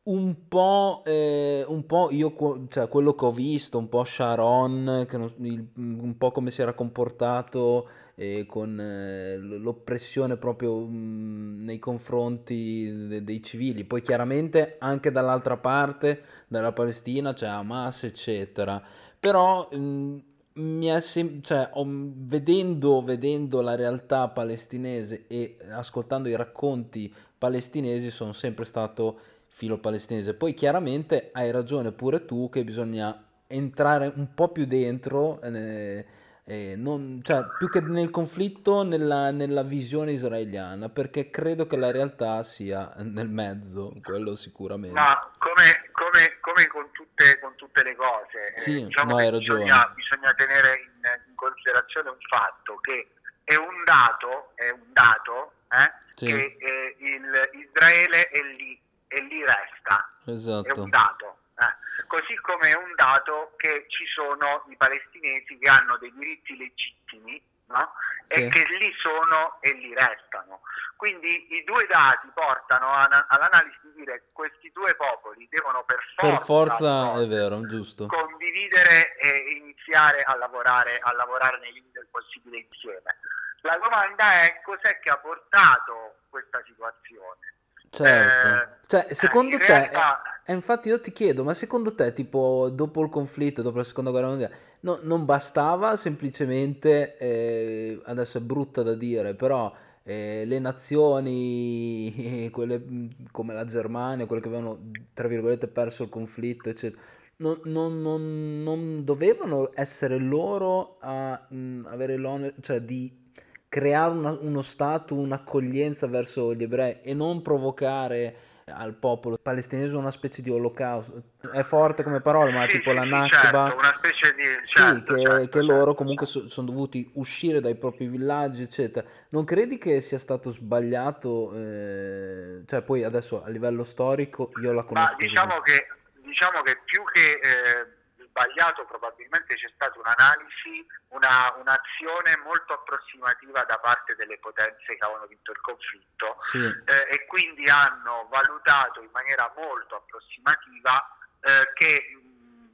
un 0.04 0.48
po', 0.48 1.02
eh, 1.04 1.64
un 1.66 1.84
po' 1.86 2.08
io, 2.10 2.34
cioè 2.68 2.88
quello 2.88 3.14
che 3.14 3.24
ho 3.24 3.32
visto, 3.32 3.78
un 3.78 3.88
po' 3.88 4.04
Sharon, 4.04 5.06
che 5.08 5.16
non- 5.16 5.32
il- 5.40 5.68
un 5.76 6.16
po' 6.16 6.30
come 6.32 6.50
si 6.50 6.60
era 6.62 6.72
comportato 6.72 7.88
eh, 8.14 8.44
con 8.46 8.78
eh, 8.78 9.36
l'oppressione 9.38 10.36
proprio 10.36 10.78
mh, 10.86 11.64
nei 11.64 11.78
confronti 11.78 13.06
de- 13.08 13.24
dei 13.24 13.42
civili. 13.42 13.84
Poi 13.84 14.02
chiaramente 14.02 14.76
anche 14.78 15.10
dall'altra 15.10 15.56
parte, 15.56 16.22
dalla 16.48 16.72
Palestina, 16.72 17.32
c'è 17.32 17.46
Hamas, 17.46 18.04
eccetera. 18.04 18.82
Però 19.18 19.68
mh, 19.70 20.18
mi 20.54 20.86
è 20.86 21.00
sem- 21.00 21.40
cioè, 21.42 21.70
ho- 21.72 21.86
vedendo, 21.88 23.00
vedendo 23.02 23.60
la 23.62 23.74
realtà 23.74 24.28
palestinese 24.28 25.24
e 25.28 25.56
ascoltando 25.70 26.28
i 26.28 26.36
racconti 26.36 27.12
palestinesi 27.38 28.10
sono 28.10 28.32
sempre 28.32 28.64
stato 28.64 29.18
filo 29.46 29.78
palestinese. 29.78 30.34
Poi 30.34 30.54
chiaramente 30.54 31.30
hai 31.32 31.50
ragione 31.50 31.92
pure 31.92 32.24
tu 32.24 32.48
che 32.48 32.64
bisogna 32.64 33.24
entrare 33.46 34.12
un 34.14 34.32
po' 34.34 34.48
più 34.48 34.64
dentro, 34.66 35.40
eh, 35.42 36.04
eh, 36.52 36.74
non- 36.76 37.20
cioè, 37.22 37.46
più 37.56 37.70
che 37.70 37.80
nel 37.80 38.10
conflitto, 38.10 38.82
nella, 38.82 39.30
nella 39.30 39.62
visione 39.62 40.12
israeliana, 40.12 40.90
perché 40.90 41.30
credo 41.30 41.66
che 41.66 41.78
la 41.78 41.90
realtà 41.90 42.42
sia 42.42 42.92
nel 42.98 43.28
mezzo, 43.28 43.94
quello 44.02 44.34
sicuramente. 44.34 44.94
Ma 44.94 45.32
come, 45.38 45.88
come- 45.92 46.36
come 46.40 46.66
con, 46.66 46.90
tutte, 46.92 47.38
con 47.40 47.54
tutte 47.56 47.82
le 47.82 47.96
cose, 47.96 48.52
eh, 48.54 48.60
Sì, 48.60 48.84
diciamo 48.84 49.18
no, 49.18 49.38
bisogna, 49.38 49.90
bisogna 49.94 50.34
tenere 50.34 50.74
in, 50.82 51.00
in 51.28 51.34
considerazione 51.34 52.10
un 52.10 52.18
fatto 52.28 52.76
che 52.82 53.08
è 53.44 53.54
un 53.54 53.82
dato, 53.84 54.52
è 54.54 54.68
un 54.70 54.92
dato 54.92 55.52
eh, 55.70 55.92
Sì. 56.14 56.26
che 56.26 56.56
eh, 56.60 56.96
il, 56.98 57.30
Israele 57.66 58.28
è 58.28 58.40
lì, 58.58 58.78
e 59.08 59.20
lì 59.22 59.40
resta, 59.40 60.06
è 60.26 60.30
Esatto. 60.30 60.82
un 60.82 60.90
dato. 60.90 61.36
Eh, 61.54 62.04
così 62.06 62.34
come 62.40 62.70
è 62.70 62.76
un 62.76 62.94
dato 62.94 63.54
che 63.56 63.86
ci 63.88 64.06
sono 64.06 64.64
i 64.68 64.76
palestinesi 64.76 65.58
che 65.58 65.68
hanno 65.68 65.96
dei 65.98 66.12
diritti 66.14 66.56
legittimi 66.56 67.42
no? 67.66 67.92
e 68.28 68.48
che 68.48 68.66
lì 68.78 68.92
sono 68.98 69.60
e 69.60 69.72
lì 69.74 69.94
restano. 69.94 70.62
Quindi 70.96 71.56
i 71.56 71.64
due 71.64 71.84
dati 71.86 72.28
portano 72.32 72.86
a, 72.86 73.26
all'analisi 73.28 73.78
di 73.82 74.04
dire 74.04 74.28
questi 74.32 74.70
due 74.72 74.94
popoli 74.94 75.48
devono 75.50 75.82
per 75.84 75.98
forza, 76.14 76.36
per 76.36 76.44
forza 76.44 77.20
è 77.20 77.26
vero, 77.26 77.66
giusto. 77.66 78.06
condividere 78.06 79.16
e 79.16 79.58
iniziare 79.58 80.22
a 80.22 80.36
lavorare, 80.36 81.00
a 81.02 81.12
lavorare 81.12 81.58
nei 81.58 81.72
limiti 81.72 81.92
del 81.94 82.06
possibile 82.10 82.58
insieme. 82.58 83.18
La 83.62 83.78
domanda 83.82 84.42
è 84.42 84.60
cos'è 84.64 84.98
che 85.00 85.10
ha 85.10 85.18
portato 85.18 86.18
questa 86.30 86.62
situazione? 86.66 87.54
Certo, 87.90 88.48
eh, 88.48 88.86
cioè 88.86 89.12
secondo 89.12 89.58
te, 89.58 89.66
realtà... 89.66 90.22
infatti 90.46 90.88
io 90.88 91.00
ti 91.00 91.12
chiedo, 91.12 91.44
ma 91.44 91.54
secondo 91.54 91.94
te 91.94 92.12
tipo 92.12 92.68
dopo 92.70 93.02
il 93.02 93.08
conflitto, 93.10 93.62
dopo 93.62 93.78
la 93.78 93.84
seconda 93.84 94.10
guerra 94.10 94.28
mondiale, 94.28 94.54
no, 94.80 94.98
non 95.02 95.24
bastava 95.24 95.96
semplicemente, 95.96 97.16
eh, 97.16 98.00
adesso 98.04 98.38
è 98.38 98.40
brutta 98.40 98.82
da 98.82 98.94
dire, 98.94 99.34
però 99.34 99.72
eh, 100.02 100.44
le 100.46 100.58
nazioni, 100.58 102.48
quelle 102.52 102.82
come 103.30 103.54
la 103.54 103.64
Germania, 103.64 104.26
quelle 104.26 104.42
che 104.42 104.48
avevano, 104.48 104.90
tra 105.14 105.28
virgolette, 105.28 105.68
perso 105.68 106.02
il 106.04 106.08
conflitto, 106.08 106.68
eccetera, 106.70 107.00
non, 107.36 107.60
non, 107.64 108.00
non, 108.02 108.62
non 108.62 109.04
dovevano 109.04 109.70
essere 109.74 110.18
loro 110.18 110.96
a 111.00 111.46
mh, 111.48 111.86
avere 111.86 112.16
l'onere, 112.16 112.54
cioè 112.60 112.80
di 112.80 113.20
creare 113.68 114.12
una, 114.12 114.36
uno 114.40 114.62
stato, 114.62 115.14
un'accoglienza 115.14 116.06
verso 116.06 116.54
gli 116.54 116.62
ebrei 116.62 116.98
e 117.02 117.14
non 117.14 117.42
provocare 117.42 118.36
al 118.66 118.94
popolo 118.94 119.38
palestinese 119.40 119.96
una 119.96 120.10
specie 120.10 120.42
di 120.42 120.50
olocausto. 120.50 121.22
È 121.52 121.62
forte 121.62 122.02
come 122.02 122.20
parola, 122.20 122.50
ma 122.50 122.62
sì, 122.62 122.78
tipo 122.78 122.90
sì, 122.90 122.96
la 122.96 123.04
Nakba. 123.04 123.68
Certo, 123.68 123.78
una 123.78 123.94
specie 123.96 124.34
di... 124.34 124.42
Certo, 124.64 125.16
sì, 125.16 125.24
che, 125.24 125.30
certo, 125.30 125.58
che 125.58 125.64
loro 125.64 125.94
comunque 125.94 126.26
so, 126.26 126.48
sono 126.48 126.66
dovuti 126.68 127.10
uscire 127.14 127.60
dai 127.60 127.74
propri 127.74 128.06
villaggi, 128.06 128.62
eccetera. 128.62 129.06
Non 129.30 129.44
credi 129.44 129.78
che 129.78 130.00
sia 130.00 130.18
stato 130.18 130.50
sbagliato? 130.50 131.52
Eh... 131.54 132.62
Cioè, 132.66 132.82
poi 132.82 133.04
adesso 133.04 133.42
a 133.42 133.48
livello 133.48 133.84
storico 133.84 134.50
io 134.62 134.72
la 134.72 134.84
conosco. 134.84 135.10
Ma 135.10 135.16
diciamo 135.16 135.60
che, 135.60 135.86
diciamo 136.22 136.62
che 136.62 136.78
più 136.84 137.02
che... 137.12 137.40
Eh 137.42 138.00
sbagliato 138.32 138.86
probabilmente 138.86 139.54
c'è 139.54 139.70
stata 139.74 139.98
un'analisi, 139.98 140.86
una, 141.08 141.52
un'azione 141.56 142.36
molto 142.44 142.72
approssimativa 142.72 143.62
da 143.64 143.78
parte 143.78 144.16
delle 144.16 144.38
potenze 144.38 144.96
che 144.96 145.04
avevano 145.04 145.26
vinto 145.26 145.52
il 145.52 145.60
conflitto 145.60 146.36
sì. 146.40 146.64
eh, 146.64 147.06
e 147.10 147.26
quindi 147.26 147.68
hanno 147.68 148.26
valutato 148.30 149.02
in 149.02 149.10
maniera 149.12 149.52
molto 149.54 149.96
approssimativa 149.96 151.16
eh, 151.40 151.72
che 151.74 152.16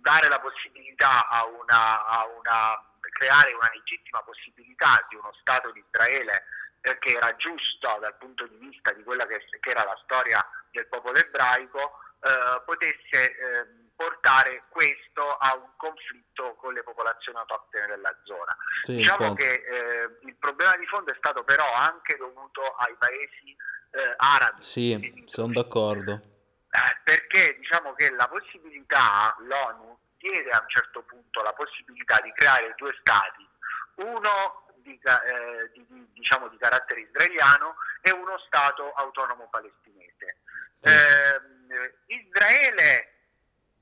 dare 0.00 0.28
la 0.28 0.40
possibilità 0.40 1.28
a 1.28 1.44
una, 1.46 2.06
a 2.06 2.26
una, 2.26 2.82
creare 3.10 3.52
una 3.52 3.70
legittima 3.74 4.22
possibilità 4.22 5.04
di 5.08 5.16
uno 5.16 5.32
Stato 5.40 5.72
di 5.72 5.84
Israele 5.86 6.44
eh, 6.82 6.98
che 6.98 7.16
era 7.16 7.34
giusto 7.36 7.98
dal 8.00 8.16
punto 8.16 8.46
di 8.46 8.56
vista 8.56 8.92
di 8.92 9.02
quella 9.02 9.26
che, 9.26 9.44
che 9.60 9.70
era 9.70 9.84
la 9.84 9.98
storia 10.04 10.40
del 10.70 10.86
popolo 10.86 11.18
ebraico 11.18 11.98
eh, 12.20 12.62
potesse 12.64 13.36
ehm, 13.36 13.87
portare 13.98 14.62
questo 14.68 15.26
a 15.40 15.56
un 15.56 15.72
conflitto 15.76 16.54
con 16.54 16.72
le 16.72 16.84
popolazioni 16.84 17.36
autoctone 17.36 17.88
della 17.88 18.16
zona. 18.22 18.56
Sì, 18.84 18.94
diciamo 18.94 19.26
infatti. 19.26 19.42
che 19.42 19.52
eh, 19.54 20.18
il 20.22 20.36
problema 20.36 20.76
di 20.76 20.86
fondo 20.86 21.10
è 21.10 21.16
stato 21.18 21.42
però 21.42 21.66
anche 21.74 22.16
dovuto 22.16 22.62
ai 22.78 22.94
paesi 22.96 23.56
eh, 23.90 24.14
arabi. 24.16 24.62
Sì, 24.62 25.24
sono 25.26 25.52
d'accordo. 25.52 26.12
Eh, 26.12 27.00
perché 27.02 27.56
diciamo 27.58 27.94
che 27.94 28.12
la 28.12 28.28
possibilità, 28.28 29.34
l'ONU 29.40 29.98
diede 30.16 30.50
a 30.50 30.60
un 30.60 30.68
certo 30.68 31.02
punto 31.02 31.42
la 31.42 31.52
possibilità 31.54 32.20
di 32.20 32.32
creare 32.34 32.74
due 32.76 32.94
stati, 33.00 33.48
uno 33.96 34.66
di, 34.76 34.94
eh, 34.94 35.70
di, 35.72 35.84
di, 35.88 36.08
diciamo, 36.12 36.46
di 36.46 36.56
carattere 36.56 37.00
israeliano 37.00 37.74
e 38.00 38.12
uno 38.12 38.38
stato 38.46 38.92
autonomo 38.92 39.48
palestinese. 39.48 40.36
Sì. 40.82 40.88
Ehm, 40.88 41.92
Israele 42.06 43.17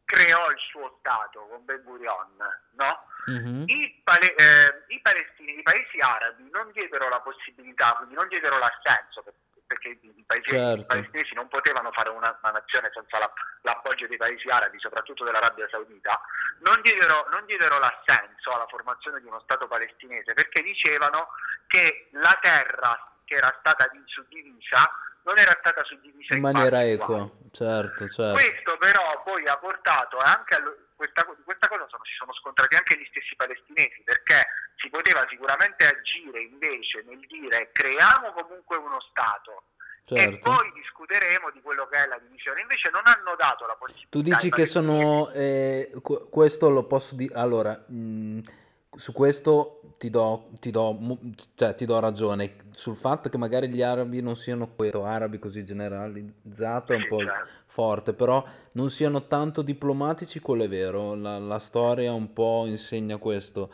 creò 0.06 0.48
il 0.50 0.58
suo 0.70 0.96
Stato 1.00 1.46
con 1.48 1.64
Ben 1.64 1.82
Gurion, 1.82 2.38
no? 2.78 3.04
Mm-hmm. 3.28 3.64
I, 3.66 4.00
pale- 4.04 4.34
eh, 4.34 4.84
I, 4.88 5.00
palestini, 5.02 5.59
i 5.59 5.62
paesi 5.62 5.98
arabi 5.98 6.48
non 6.50 6.70
diedero 6.72 7.09
la 7.09 7.20
possibilità, 7.20 7.92
quindi 7.98 8.14
non 8.14 8.28
diedero 8.28 8.57
l'assenso, 8.57 9.22
perché 9.66 9.98
i, 10.00 10.24
paesi, 10.24 10.46
certo. 10.46 10.81
i 10.81 10.87
palestinesi 10.87 11.35
non 11.35 11.48
potevano 11.48 11.90
fare 11.90 12.11
una, 12.11 12.38
una 12.40 12.52
nazione 12.52 12.88
senza 12.94 13.18
la, 13.18 13.31
l'appoggio 13.62 14.07
dei 14.07 14.16
paesi 14.16 14.48
arabi, 14.48 14.78
soprattutto 14.78 15.24
dell'Arabia 15.24 15.66
Saudita, 15.68 16.20
non 16.61 16.81
diedero, 16.83 17.26
non 17.33 17.44
diedero 17.46 17.78
l'assenso 17.78 18.54
alla 18.54 18.66
formazione 18.70 19.20
di 19.20 19.26
uno 19.26 19.40
Stato 19.40 19.66
palestinese 19.66 20.33
perché 20.33 20.62
dicevano 20.62 21.28
che 21.66 22.09
la 22.12 22.38
terra 22.40 23.11
che 23.26 23.34
era 23.34 23.54
stata 23.58 23.90
suddivisa 24.06 24.90
non 25.26 25.38
era 25.38 25.54
stata 25.58 25.82
suddivisa 25.84 26.34
in, 26.34 26.36
in 26.36 26.42
maniera 26.42 26.86
equa. 26.86 27.28
Certo, 27.50 28.08
certo. 28.08 28.32
Questo 28.32 28.78
però 28.78 29.22
poi 29.24 29.44
ha 29.46 29.58
portato 29.58 30.18
anche 30.18 30.54
a 30.54 30.62
questa, 30.94 31.24
questa 31.24 31.68
cosa 31.68 31.84
sono, 31.90 32.04
si 32.04 32.14
sono 32.16 32.32
scontrati 32.32 32.74
anche 32.76 32.96
gli 32.96 33.06
stessi 33.10 33.34
palestinesi 33.36 34.00
perché 34.04 34.46
si 34.76 34.88
poteva 34.88 35.26
sicuramente 35.28 35.84
agire 35.84 36.40
invece 36.40 37.02
nel 37.04 37.20
dire 37.26 37.70
creiamo 37.72 38.32
comunque 38.32 38.76
uno 38.76 38.98
Stato 39.10 39.64
certo. 40.04 40.22
e 40.22 40.38
poi 40.38 40.72
discuteremo 40.72 41.50
di 41.50 41.60
quello 41.60 41.86
che 41.86 42.04
è 42.04 42.06
la 42.06 42.18
divisione. 42.18 42.60
Invece 42.60 42.90
non 42.90 43.02
hanno 43.04 43.34
dato 43.36 43.66
la 43.66 43.74
possibilità. 43.74 44.08
Tu 44.10 44.22
dici 44.22 44.48
che 44.50 44.64
sono 44.64 45.28
eh, 45.30 45.90
questo 46.30 46.70
lo 46.70 46.84
posso 46.84 47.16
dire 47.16 47.34
allora. 47.34 47.74
Mh 47.88 48.64
su 48.96 49.12
questo 49.12 49.80
ti 49.98 50.11
do, 50.11 50.48
ti, 50.61 50.70
do, 50.70 51.18
cioè, 51.54 51.74
ti 51.74 51.85
do, 51.85 51.98
ragione. 51.98 52.56
Sul 52.70 52.96
fatto 52.96 53.28
che 53.28 53.38
magari 53.38 53.68
gli 53.68 53.82
arabi 53.82 54.20
non 54.20 54.37
siano 54.37 54.68
questo, 54.74 55.04
arabi 55.04 55.38
così 55.38 55.64
generalizzato 55.64 56.92
è 56.92 56.96
un 56.96 57.06
po' 57.09 57.18
certo. 57.18 57.48
forte, 57.66 58.12
però 58.12 58.44
non 58.72 58.90
siano 58.90 59.26
tanto 59.26 59.62
diplomatici, 59.62 60.40
quello 60.40 60.64
è 60.64 60.68
vero. 60.68 61.14
La, 61.14 61.38
la 61.38 61.59
storia 61.59 62.12
un 62.12 62.32
po' 62.32 62.64
insegna 62.66 63.16
questo. 63.16 63.70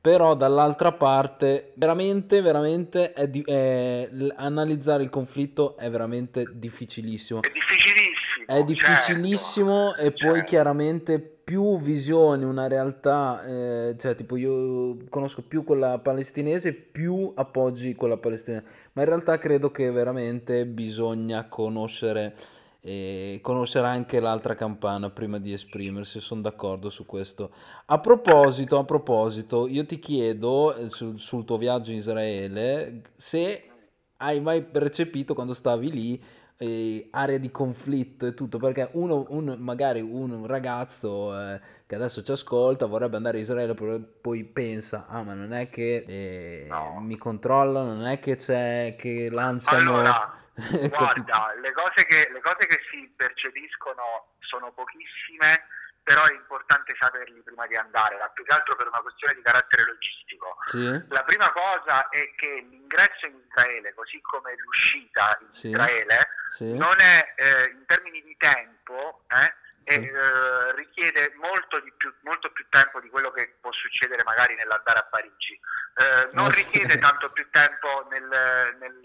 Però 0.00 0.36
dall'altra 0.36 0.92
parte, 0.92 1.72
veramente, 1.74 2.40
veramente, 2.40 3.12
è 3.12 3.28
di, 3.28 3.42
è, 3.42 4.08
analizzare 4.36 5.02
il 5.02 5.10
conflitto 5.10 5.76
è 5.76 5.90
veramente 5.90 6.44
difficilissimo. 6.52 7.40
È 7.40 7.50
difficilissimo. 7.50 8.46
È 8.46 8.64
difficilissimo 8.64 9.92
certo, 9.96 10.02
e 10.02 10.12
poi 10.12 10.34
certo. 10.36 10.48
chiaramente 10.48 11.35
più 11.46 11.78
visioni 11.78 12.42
una 12.42 12.66
realtà, 12.66 13.44
eh, 13.46 13.94
cioè 14.00 14.16
tipo 14.16 14.34
io 14.34 14.96
conosco 15.08 15.42
più 15.42 15.62
quella 15.62 16.00
palestinese, 16.00 16.72
più 16.72 17.30
appoggi 17.36 17.94
quella 17.94 18.16
palestinese, 18.16 18.64
ma 18.94 19.02
in 19.02 19.08
realtà 19.08 19.38
credo 19.38 19.70
che 19.70 19.92
veramente 19.92 20.66
bisogna 20.66 21.46
conoscere, 21.46 22.34
eh, 22.80 23.38
conoscere 23.42 23.86
anche 23.86 24.18
l'altra 24.18 24.56
campana 24.56 25.08
prima 25.10 25.38
di 25.38 25.52
esprimersi, 25.52 26.18
sono 26.18 26.40
d'accordo 26.40 26.90
su 26.90 27.06
questo. 27.06 27.52
A 27.86 28.00
proposito, 28.00 28.80
a 28.80 28.84
proposito, 28.84 29.68
io 29.68 29.86
ti 29.86 30.00
chiedo 30.00 30.74
eh, 30.74 30.88
sul, 30.88 31.16
sul 31.16 31.44
tuo 31.44 31.58
viaggio 31.58 31.92
in 31.92 31.98
Israele 31.98 33.02
se 33.14 33.68
hai 34.16 34.40
mai 34.40 34.64
percepito 34.64 35.32
quando 35.32 35.54
stavi 35.54 35.92
lì 35.92 36.22
eh, 36.58 37.08
area 37.10 37.38
di 37.38 37.50
conflitto 37.50 38.26
e 38.26 38.34
tutto, 38.34 38.58
perché 38.58 38.88
uno, 38.92 39.26
un, 39.28 39.56
magari 39.58 40.00
un 40.00 40.46
ragazzo 40.46 41.38
eh, 41.38 41.60
che 41.86 41.94
adesso 41.94 42.22
ci 42.22 42.32
ascolta 42.32 42.86
vorrebbe 42.86 43.16
andare 43.16 43.36
in 43.36 43.42
Israele, 43.42 43.74
poi 43.74 44.44
pensa, 44.44 45.06
ah 45.08 45.22
ma 45.22 45.34
non 45.34 45.52
è 45.52 45.68
che 45.68 46.04
eh, 46.06 46.66
no. 46.68 47.00
mi 47.00 47.16
controlla, 47.16 47.82
non 47.82 48.06
è 48.06 48.18
che 48.18 48.36
c'è, 48.36 48.96
che 48.98 49.28
lanciano... 49.30 49.98
Allora, 49.98 50.38
guarda, 50.88 51.54
le 51.60 51.72
cose, 51.72 52.06
che, 52.06 52.30
le 52.32 52.40
cose 52.40 52.66
che 52.66 52.80
si 52.90 53.12
percepiscono 53.14 54.34
sono 54.40 54.72
pochissime 54.72 55.74
però 56.06 56.24
è 56.24 56.34
importante 56.34 56.94
saperli 57.00 57.42
prima 57.42 57.66
di 57.66 57.74
andare, 57.74 58.16
più 58.32 58.44
che 58.44 58.54
altro 58.54 58.76
per 58.76 58.86
una 58.86 59.00
questione 59.00 59.34
di 59.34 59.42
carattere 59.42 59.86
logistico. 59.86 60.56
Sì. 60.66 61.04
La 61.08 61.24
prima 61.24 61.50
cosa 61.50 62.08
è 62.10 62.32
che 62.36 62.64
l'ingresso 62.70 63.26
in 63.26 63.42
Israele, 63.44 63.92
così 63.92 64.20
come 64.20 64.54
l'uscita 64.54 65.36
in 65.40 65.52
sì. 65.52 65.70
Israele, 65.70 66.28
sì. 66.54 66.72
non 66.76 66.94
è 67.00 67.34
eh, 67.34 67.70
in 67.72 67.84
termini 67.86 68.22
di 68.22 68.36
tempo, 68.38 69.24
eh, 69.26 69.52
e, 69.82 69.94
eh, 69.94 70.74
richiede 70.76 71.34
molto, 71.42 71.82
più, 71.96 72.14
molto, 72.20 72.52
più, 72.52 72.64
tempo 72.68 73.00
di 73.00 73.10
quello 73.10 73.32
che 73.32 73.56
può 73.60 73.72
succedere 73.72 74.22
magari 74.22 74.54
nell'andare 74.54 75.00
a 75.00 75.04
Parigi. 75.10 75.58
Eh, 75.96 76.28
non 76.34 76.52
richiede 76.52 76.98
tanto 76.98 77.32
più 77.32 77.50
tempo 77.50 78.06
nel, 78.10 78.76
nel, 78.78 79.00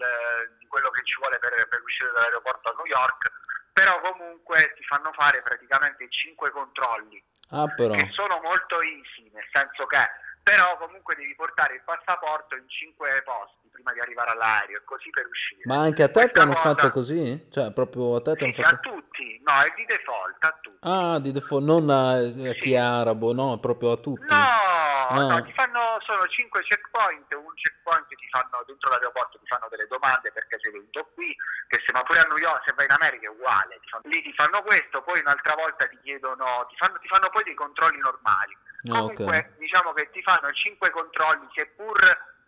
di 0.56 0.68
quello 0.68 0.90
che 0.90 1.02
ci 1.02 1.16
vuole 1.18 1.40
per, 1.40 1.66
per 1.66 1.82
uscire 1.82 2.12
dall'aeroporto 2.12 2.70
a 2.70 2.74
New 2.76 2.86
York 2.86 3.30
però 3.72 4.00
comunque 4.00 4.74
ti 4.76 4.84
fanno 4.84 5.10
fare 5.16 5.42
praticamente 5.42 6.06
5 6.08 6.50
controlli 6.50 7.22
ah, 7.50 7.66
che 7.74 8.10
sono 8.12 8.40
molto 8.42 8.80
easy, 8.80 9.30
nel 9.32 9.48
senso 9.52 9.86
che 9.86 9.98
però 10.42 10.76
comunque 10.76 11.14
devi 11.14 11.34
portare 11.36 11.74
il 11.74 11.82
passaporto 11.84 12.56
in 12.56 12.68
5 12.68 13.22
posti, 13.24 13.68
prima 13.70 13.92
di 13.92 14.00
arrivare 14.00 14.32
all'aereo 14.32 14.78
e 14.78 14.84
così 14.84 15.08
per 15.10 15.26
uscire. 15.26 15.62
Ma 15.64 15.78
anche 15.78 16.02
a 16.02 16.10
te 16.10 16.30
ti 16.30 16.38
hanno 16.40 16.54
fatto 16.54 16.90
così? 16.90 17.46
Cioè, 17.48 17.70
proprio 17.72 18.16
a 18.16 18.22
te 18.22 18.34
ti 18.34 18.52
sì, 18.52 18.60
hanno 18.60 18.68
fatto... 18.68 18.88
a 18.88 18.92
tutti, 18.92 19.40
no, 19.44 19.52
è 19.62 19.72
di 19.76 19.84
default, 19.86 20.44
a 20.44 20.58
tutti. 20.60 20.78
Ah, 20.80 21.18
di 21.20 21.30
default, 21.30 21.64
non 21.64 21.90
a, 21.90 22.14
a 22.50 22.52
chi 22.54 22.72
è 22.72 22.78
arabo, 22.78 23.32
no, 23.32 23.58
proprio 23.58 23.92
a 23.92 23.96
tutti. 23.98 24.26
No, 24.28 24.81
Ah. 25.12 25.26
no, 25.26 25.42
ti 25.44 25.52
fanno, 25.54 25.80
sono 26.06 26.26
5 26.26 26.62
checkpoint, 26.62 27.32
un 27.34 27.54
checkpoint 27.54 28.06
ti 28.08 28.28
fanno 28.30 28.62
dentro 28.66 28.90
l'aeroporto, 28.90 29.38
ti 29.38 29.46
fanno 29.46 29.68
delle 29.68 29.86
domande 29.86 30.32
perché 30.32 30.58
sei 30.60 30.72
venuto 30.72 31.04
qui, 31.14 31.34
che 31.68 31.82
se 31.84 31.92
ma 31.92 32.02
pure 32.02 32.20
a 32.20 32.26
New 32.28 32.38
York, 32.38 32.62
se 32.66 32.74
vai 32.74 32.86
in 32.86 32.92
America 32.92 33.26
è 33.26 33.30
uguale, 33.30 33.78
ti 33.80 33.88
fanno- 33.88 34.08
lì 34.08 34.22
ti 34.22 34.32
fanno 34.34 34.62
questo, 34.62 35.02
poi 35.02 35.20
un'altra 35.20 35.54
volta 35.54 35.86
ti 35.86 35.98
chiedono, 36.02 36.66
ti 36.68 36.76
fanno, 36.76 36.98
ti 36.98 37.08
fanno 37.08 37.28
poi 37.30 37.42
dei 37.44 37.54
controlli 37.54 37.98
normali. 37.98 38.56
Ah, 38.90 38.98
Comunque 38.98 39.38
ok. 39.38 39.56
diciamo 39.58 39.92
che 39.92 40.10
ti 40.10 40.22
fanno 40.22 40.50
5 40.50 40.90
controlli, 40.90 41.46
seppur 41.54 41.98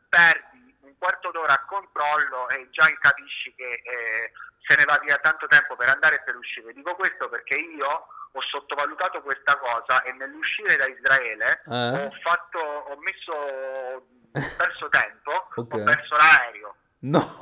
perdi 0.08 0.76
un 0.80 0.94
quarto 0.98 1.30
d'ora 1.30 1.52
a 1.54 1.64
controllo 1.64 2.48
e 2.48 2.68
già 2.70 2.86
capisci 2.98 3.54
che 3.54 3.82
eh, 3.84 4.32
se 4.66 4.76
ne 4.76 4.84
va 4.84 4.98
via 5.02 5.16
tanto 5.18 5.46
tempo 5.46 5.76
per 5.76 5.88
andare 5.88 6.16
e 6.16 6.22
per 6.22 6.36
uscire. 6.36 6.72
Dico 6.72 6.94
questo 6.96 7.28
perché 7.28 7.54
io 7.56 8.06
ho 8.36 8.40
sottovalutato 8.50 9.22
questa 9.22 9.56
cosa 9.58 10.02
e 10.02 10.12
nell'uscire 10.12 10.76
da 10.76 10.86
Israele 10.86 11.62
Eh? 11.70 12.04
ho 12.06 12.10
fatto, 12.22 12.58
ho 12.58 12.96
messo, 12.98 13.32
ho 13.32 14.50
perso 14.56 14.88
tempo, 14.88 15.30
Ok. 15.54 15.74
ho 15.74 15.82
perso 15.84 16.16
l'aereo. 16.16 16.76
No! 17.04 17.36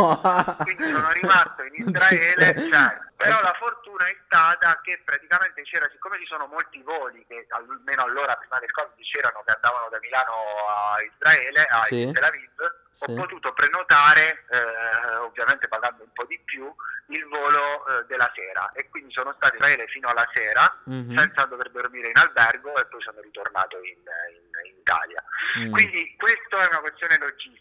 Quindi 0.64 0.83
sono 0.90 1.11
rimasto 1.12 1.62
in 1.62 1.75
Israele, 1.87 2.55
cioè, 2.68 2.98
però 3.16 3.40
la 3.40 3.55
fortuna 3.61 4.07
è 4.09 4.16
stata 4.25 4.81
che 4.83 5.01
praticamente 5.05 5.62
c'era, 5.62 5.87
siccome 5.90 6.18
ci 6.18 6.27
sono 6.27 6.46
molti 6.46 6.83
voli 6.83 7.25
che 7.29 7.46
almeno 7.51 8.03
allora 8.03 8.35
prima 8.35 8.59
del 8.59 8.70
Covid 8.72 8.98
c'erano 9.07 9.42
che 9.46 9.53
andavano 9.53 9.88
da 9.88 9.98
Milano 10.01 10.33
a 10.35 11.03
Israele, 11.03 11.62
a 11.70 11.83
Sì. 11.85 12.11
Tel 12.12 12.25
Aviv, 12.25 12.81
Sì. 12.90 13.05
ho 13.11 13.14
potuto 13.14 13.53
prenotare, 13.53 14.44
eh, 14.51 15.14
ovviamente 15.22 15.68
pagando 15.68 16.03
un 16.03 16.12
po' 16.12 16.25
di 16.25 16.40
più, 16.44 16.66
il 17.07 17.25
volo 17.29 17.87
eh, 17.87 18.05
della 18.07 18.31
sera 18.35 18.72
e 18.72 18.88
quindi 18.88 19.12
sono 19.12 19.33
stato 19.37 19.55
in 19.55 19.61
Israele 19.62 19.87
fino 19.88 20.09
alla 20.09 20.29
sera 20.35 20.81
Mhm. 20.87 21.16
senza 21.16 21.44
dover 21.46 21.70
dormire 21.70 22.09
in 22.09 22.16
albergo 22.16 22.75
e 22.77 22.87
poi 22.87 23.01
sono 23.03 23.20
ritornato 23.20 23.77
in, 23.79 23.94
in- 24.03 24.66
in 24.66 24.77
Italia. 24.79 25.22
Mm. 25.59 25.70
Quindi 25.72 26.14
questo 26.18 26.59
è 26.59 26.66
una 26.66 26.81
questione 26.81 27.16
logistica. 27.18 27.61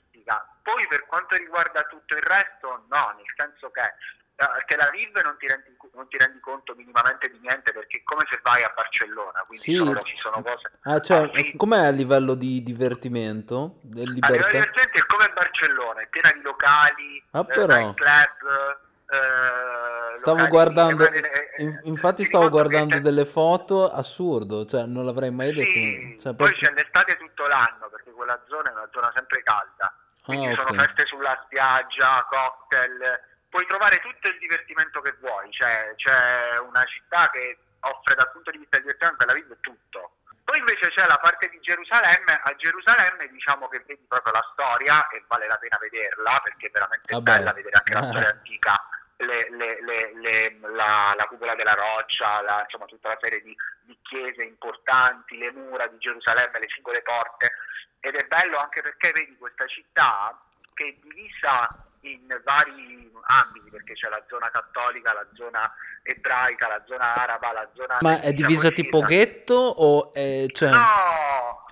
Poi 0.61 0.85
per 0.87 1.05
quanto 1.07 1.35
riguarda 1.35 1.81
tutto 1.83 2.15
il 2.15 2.21
resto, 2.21 2.85
no, 2.89 3.13
nel 3.17 3.25
senso 3.35 3.71
che 3.71 3.81
eh, 3.81 4.43
a 4.45 4.63
Tel 4.65 4.79
Aviv 4.79 5.17
non 5.23 5.35
ti, 5.37 5.47
rendi, 5.47 5.75
non 5.93 6.07
ti 6.07 6.17
rendi 6.17 6.39
conto 6.39 6.73
minimamente 6.75 7.29
di 7.29 7.39
niente 7.39 7.71
perché 7.73 7.97
è 7.99 8.03
come 8.03 8.25
se 8.29 8.39
vai 8.43 8.63
a 8.63 8.71
Barcellona, 8.75 9.41
quindi 9.45 9.63
Sì. 9.65 9.75
solo 9.75 10.01
ci 10.01 10.15
sono 10.21 10.41
cose. 10.41 10.71
Ah, 10.83 10.99
cioè, 10.99 11.17
Ah, 11.33 11.57
com'è 11.57 11.85
a 11.85 11.89
livello 11.89 12.35
di 12.35 12.61
divertimento? 12.63 13.55
A 13.83 13.87
livello 13.91 14.13
libertà? 14.13 14.47
divertente 14.51 14.99
è 14.99 15.05
come 15.05 15.31
Barcellona, 15.33 16.01
è 16.01 16.07
piena 16.07 16.31
di 16.31 16.41
locali, 16.41 17.23
Ah, 17.31 17.45
eh, 17.49 17.65
nightclub, 17.65 18.79
eh, 19.09 20.15
Stavo 20.17 20.31
locali- 20.37 20.49
guardando, 20.49 21.09
eh, 21.09 21.17
eh, 21.57 21.63
in- 21.63 21.79
infatti 21.83 22.21
ti 22.23 22.27
stavo 22.27 22.49
guardando 22.49 22.99
delle 22.99 23.25
foto, 23.25 23.91
assurdo, 23.91 24.65
cioè 24.65 24.85
non 24.85 25.05
l'avrei 25.05 25.31
mai 25.31 25.53
detto. 25.53 25.69
Sì, 25.69 26.17
Cioè, 26.19 26.33
poi 26.33 26.47
proprio- 26.51 26.69
c'è 26.69 26.73
l'estate 26.73 27.17
tutto 27.17 27.47
l'anno 27.47 27.89
perché 27.89 28.11
quella 28.11 28.39
zona 28.47 28.69
è 28.69 28.73
una 28.73 28.89
zona 28.91 29.11
sempre 29.15 29.41
calda, 29.43 29.93
quindi 30.23 30.53
Ah, 30.53 30.55
sono 30.57 30.69
ok. 30.69 30.83
feste 30.85 31.05
sulla 31.07 31.39
spiaggia, 31.45 32.25
cocktail, 32.29 33.21
puoi 33.49 33.65
trovare 33.67 33.99
tutto 33.99 34.27
il 34.29 34.37
divertimento 34.39 35.01
che 35.01 35.15
vuoi, 35.19 35.51
cioè, 35.51 35.93
c'è 35.95 36.59
una 36.59 36.83
città 36.85 37.29
che 37.31 37.57
offre 37.81 38.15
dal 38.15 38.31
punto 38.31 38.51
di 38.51 38.57
vista 38.59 38.77
di 38.77 38.83
divertimento 38.83 39.17
Tel 39.25 39.29
Aviv 39.29 39.57
tutto. 39.59 40.15
Poi 40.43 40.57
invece 40.59 40.89
c'è 40.89 41.05
la 41.07 41.17
parte 41.21 41.47
di 41.49 41.59
Gerusalemme, 41.61 42.39
a 42.43 42.55
Gerusalemme 42.55 43.27
diciamo 43.29 43.67
che 43.69 43.83
vedi 43.87 44.03
proprio 44.07 44.33
la 44.33 44.49
storia 44.53 45.07
e 45.09 45.23
vale 45.27 45.47
la 45.47 45.57
pena 45.57 45.77
vederla 45.79 46.39
perché 46.43 46.67
è 46.67 46.71
veramente 46.71 47.13
Vabbè. 47.13 47.31
bella 47.37 47.53
vedere 47.53 47.77
anche 47.77 47.93
la 47.93 47.99
Ah. 47.99 48.09
storia 48.09 48.29
antica, 48.35 48.87
le- 49.25 49.77
le- 49.81 50.11
le- 50.15 50.57
la, 50.73 51.13
la 51.15 51.25
cupola 51.25 51.55
della 51.55 51.73
roccia, 51.73 52.41
la- 52.41 52.61
insomma 52.63 52.85
tutta 52.85 53.09
una 53.09 53.17
serie 53.21 53.41
di, 53.41 53.55
di 53.83 53.97
chiese 54.03 54.43
importanti, 54.43 55.37
le 55.37 55.51
mura 55.51 55.87
di 55.87 55.97
Gerusalemme, 55.97 56.59
le 56.59 56.67
singole 56.73 57.01
porte. 57.01 57.51
Ed 57.99 58.15
è 58.15 58.25
bello 58.25 58.57
anche 58.57 58.81
perché 58.81 59.11
vedi 59.11 59.35
questa 59.37 59.65
città 59.67 60.39
che 60.73 60.87
è 60.87 60.93
divisa 61.05 61.67
in 62.01 62.25
vari 62.43 63.11
ambiti 63.23 63.69
perché 63.69 63.93
c'è 63.93 64.09
la 64.09 64.23
zona 64.27 64.49
cattolica, 64.49 65.13
la 65.13 65.27
zona 65.33 65.71
ebraica, 66.03 66.67
la 66.67 66.83
zona 66.87 67.15
araba, 67.15 67.51
la 67.53 67.69
zona 67.75 67.97
Ma 68.01 68.19
è 68.21 68.33
divisa 68.33 68.69
così, 68.69 68.81
tipo 68.81 68.99
ghetto 69.01 69.53
o 69.53 70.11
è, 70.13 70.45
cioè... 70.51 70.69
No, 70.71 70.79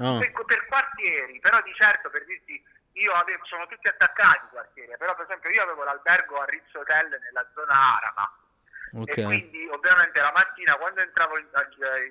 Ah. 0.01 0.17
per, 0.17 0.31
per 0.45 0.65
quartieri, 0.67 1.39
però 1.41 1.59
di 1.62 1.73
certo 1.77 2.09
per 2.09 2.23
dirti 2.25 2.63
io 2.99 3.12
avevo, 3.13 3.43
sono 3.45 3.65
tutti 3.67 3.88
attaccati 3.88 4.45
i 4.45 4.49
quartieri, 4.49 4.97
però 4.97 5.15
per 5.15 5.25
esempio 5.25 5.49
io 5.49 5.63
avevo 5.63 5.83
l'albergo 5.83 6.39
a 6.41 6.45
Ritz 6.45 6.73
Hotel 6.73 7.09
nella 7.21 7.47
zona 7.53 7.73
araba 7.97 8.33
Ok. 8.93 9.17
e 9.17 9.23
quindi 9.23 9.67
ovviamente 9.71 10.19
la 10.19 10.31
mattina 10.33 10.75
quando 10.77 11.01
entravo 11.01 11.38
in- 11.38 11.47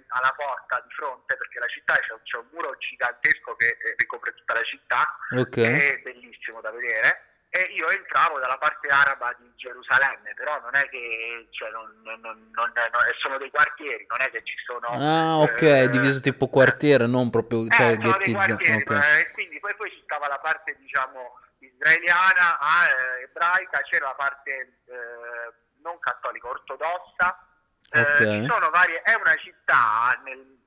alla 0.08 0.32
porta 0.36 0.80
di 0.86 0.92
fronte, 0.94 1.36
perché 1.36 1.58
la 1.58 1.66
città 1.66 1.94
c'è, 1.94 2.14
c'è 2.22 2.38
un 2.38 2.46
muro 2.52 2.76
gigantesco 2.78 3.56
che 3.56 3.66
eh, 3.80 3.94
ricopre 3.96 4.32
tutta 4.34 4.54
la 4.54 4.62
città, 4.62 5.18
Ok. 5.36 5.56
è 5.58 5.98
bellissimo 5.98 6.60
da 6.60 6.70
vedere, 6.70 7.27
e 7.50 7.60
io 7.76 7.88
entravo 7.90 8.38
dalla 8.38 8.58
parte 8.58 8.88
araba 8.88 9.34
di 9.38 9.50
Gerusalemme, 9.56 10.34
però 10.34 10.60
non 10.60 10.74
è 10.74 10.88
che 10.88 11.48
cioè, 11.50 11.70
non, 11.70 11.90
non- 12.02 12.20
non- 12.20 12.72
sono 13.18 13.38
dei 13.38 13.50
quartieri, 13.50 14.04
non 14.08 14.20
è 14.20 14.30
che 14.30 14.42
ci 14.44 14.54
sono... 14.66 14.86
Ah, 14.88 15.38
ok, 15.38 15.62
eh, 15.62 15.88
diviso 15.88 16.20
tipo 16.20 16.48
quartiere, 16.48 17.06
non 17.06 17.30
proprio, 17.30 17.64
eh, 17.66 17.70
cioè 17.70 17.94
sono 17.94 18.16
dei 18.18 18.34
quartieri, 18.34 18.82
ok. 18.82 18.90
eh, 18.90 19.20
e 19.20 19.30
quindi 19.32 19.58
poi, 19.60 19.74
poi 19.76 19.90
ci 19.90 20.00
stava 20.04 20.28
la 20.28 20.38
parte 20.38 20.76
diciamo 20.78 21.40
israeliana, 21.60 22.58
ah, 22.58 22.84
eh, 22.86 23.22
ebraica, 23.22 23.80
c'era 23.82 24.06
la 24.08 24.14
parte 24.14 24.50
eh, 24.86 25.52
non 25.82 25.98
cattolica, 25.98 26.48
ortodossa, 26.48 27.42
Eh, 27.90 28.00
Ok. 28.00 28.18
ci 28.18 28.46
sono 28.50 28.68
varie, 28.68 29.00
è 29.00 29.14
una 29.14 29.34
città 29.36 30.20
nel- 30.22 30.57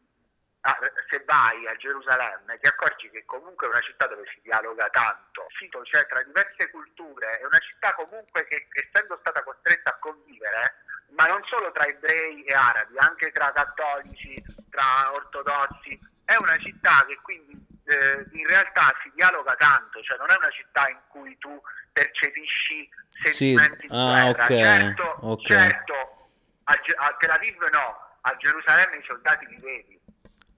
ah, 0.62 0.80
se 1.10 1.24
vai 1.26 1.67
a 1.67 1.76
Gerusalemme 1.76 2.60
ti 2.60 2.67
accorgi 2.67 3.10
che 3.10 3.24
comunque 3.26 3.67
è 3.67 3.69
una 3.69 3.80
città 3.82 4.08
dove 4.08 4.24
si 4.34 4.39
dialoga 4.41 4.88
tanto, 4.89 5.47
sì, 5.58 5.69
cioè 5.69 6.06
tra 6.08 6.21
diverse 6.24 6.69
culture, 6.69 7.39
è 7.39 7.45
una 7.45 7.60
città 7.60 7.93
comunque 7.95 8.45
che 8.47 8.67
essendo 8.71 9.17
stata 9.19 9.43
costretta 9.43 9.91
a 9.91 10.00
convivere, 10.00 10.84
ma 11.17 11.28
non 11.28 11.41
solo 11.45 11.71
tra 11.71 11.86
ebrei 11.86 12.43
e 12.43 12.54
arabi, 12.54 12.97
anche 12.97 13.32
tra 13.32 13.52
cattolici, 13.52 14.41
tra 14.69 15.12
ortodossi, 15.13 16.00
è 16.26 16.36
una 16.38 16.58
città 16.58 17.06
che 17.08 17.17
quindi 17.21 17.54
eh, 17.86 18.26
in 18.32 18.47
realtà 18.47 18.95
si 19.04 19.12
dialoga 19.15 19.56
tanto, 19.56 20.02
cioè 20.02 20.17
non 20.17 20.30
è 20.30 20.36
una 20.38 20.50
città 20.50 20.88
in 20.89 21.00
cui 21.08 21.38
tu 21.38 21.62
percepisci 21.91 22.89
Sì, 23.24 23.56
sentimenti 23.56 23.88
di 23.88 23.93
ah, 23.93 24.32
guerra. 24.32 24.43
ok, 24.43 24.47
Certo, 24.47 25.17
ok. 25.21 25.45
certo, 25.45 26.30
a, 26.63 26.74
a 26.74 27.15
Tel 27.19 27.30
Aviv 27.32 27.58
no, 27.71 28.17
a 28.21 28.36
Gerusalemme 28.38 28.95
i 28.97 29.04
soldati 29.06 29.45
li 29.47 29.58
vedi. 29.60 30.00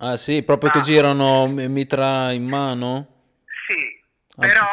Ah 0.03 0.17
sì, 0.17 0.43
proprio 0.43 0.69
che 0.69 0.79
Ah. 0.79 0.81
girano 0.81 1.47
mi- 1.47 1.69
mitra 1.69 2.31
in 2.31 2.43
mano? 2.45 3.39
Sì, 3.67 4.03
Ah. 4.35 4.41
però 4.47 4.67